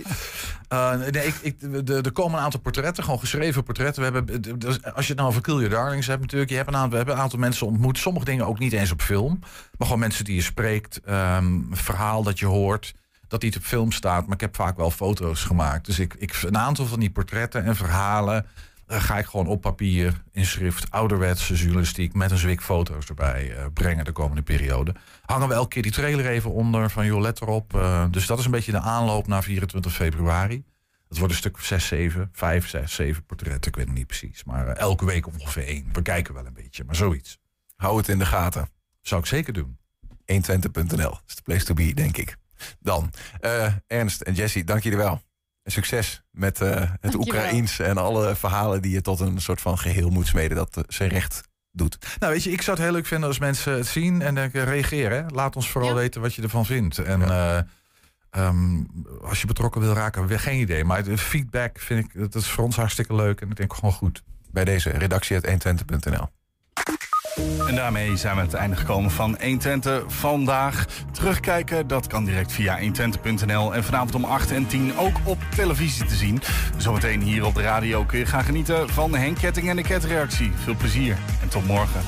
[0.72, 4.02] Uh, nee, ik, ik, de, er komen een aantal portretten, gewoon geschreven portretten.
[4.02, 6.50] We hebben, dus als je het nou over Kill Your Darlings hebt natuurlijk.
[6.50, 7.98] Je hebt een aantal, we hebben een aantal mensen ontmoet.
[7.98, 9.38] Sommige dingen ook niet eens op film.
[9.40, 11.00] Maar gewoon mensen die je spreekt.
[11.04, 12.94] een verhaal dat je hoort.
[13.30, 14.24] Dat niet op film staat.
[14.24, 15.86] Maar ik heb vaak wel foto's gemaakt.
[15.86, 18.46] Dus ik, ik, een aantal van die portretten en verhalen...
[18.86, 22.14] eh, ga ik gewoon op papier, in schrift, ouderwetse journalistiek...
[22.14, 24.94] met een zwik foto's erbij eh, brengen de komende periode.
[25.24, 27.74] Hangen we elke keer die trailer even onder van joh, let erop.
[27.74, 30.64] Eh, dus dat is een beetje de aanloop naar 24 februari.
[31.10, 33.70] Het wordt een stuk of 6, 7, 5, 6, 7 portretten.
[33.70, 34.44] Ik weet het niet precies.
[34.44, 35.88] Maar eh, elke week ongeveer één.
[35.92, 37.38] We kijken wel een beetje, maar zoiets.
[37.76, 38.68] Hou het in de gaten.
[39.00, 39.78] Zou ik zeker doen.
[40.32, 42.36] 120.nl is de place to be, denk ik.
[42.78, 45.22] Dan, eh, Ernst en Jesse, dank jullie wel.
[45.62, 47.20] En succes met eh, het Dankjewel.
[47.20, 51.08] Oekraïens en alle verhalen die je tot een soort van geheel moet smeden dat zijn
[51.08, 51.98] recht doet.
[52.18, 54.64] Nou, weet je, ik zou het heel leuk vinden als mensen het zien en denken,
[54.64, 55.24] reageren.
[55.24, 55.28] hè.
[55.28, 56.98] Laat ons vooral weten wat je ervan vindt.
[56.98, 57.58] En eh,
[58.30, 58.82] ehm,
[59.22, 60.84] als je betrokken wil raken, weer geen idee.
[60.84, 63.40] Maar de feedback vind ik, dat is voor ons hartstikke leuk.
[63.40, 64.22] En ik denk gewoon goed.
[64.50, 66.28] Bij deze redactie uit 120.nl.
[67.66, 70.86] En daarmee zijn we aan het einde gekomen van 120 vandaag.
[71.12, 73.74] Terugkijken, dat kan direct via 120.nl.
[73.74, 76.42] En vanavond om 8 en 10 ook op televisie te zien.
[76.76, 80.50] Zometeen hier op de radio kun je gaan genieten van Henk Ketting en de Ketreactie.
[80.54, 82.00] Veel plezier en tot morgen.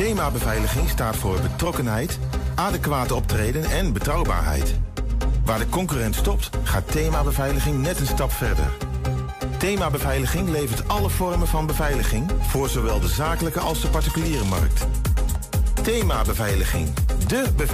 [0.00, 2.18] Thema beveiliging staat voor betrokkenheid,
[2.54, 4.74] adequate optreden en betrouwbaarheid.
[5.44, 8.64] Waar de concurrent stopt, gaat thema beveiliging net een stap verder.
[9.58, 14.86] Thema beveiliging levert alle vormen van beveiliging voor zowel de zakelijke als de particuliere markt.
[15.82, 16.88] Thema beveiliging,
[17.26, 17.70] de beveiliging.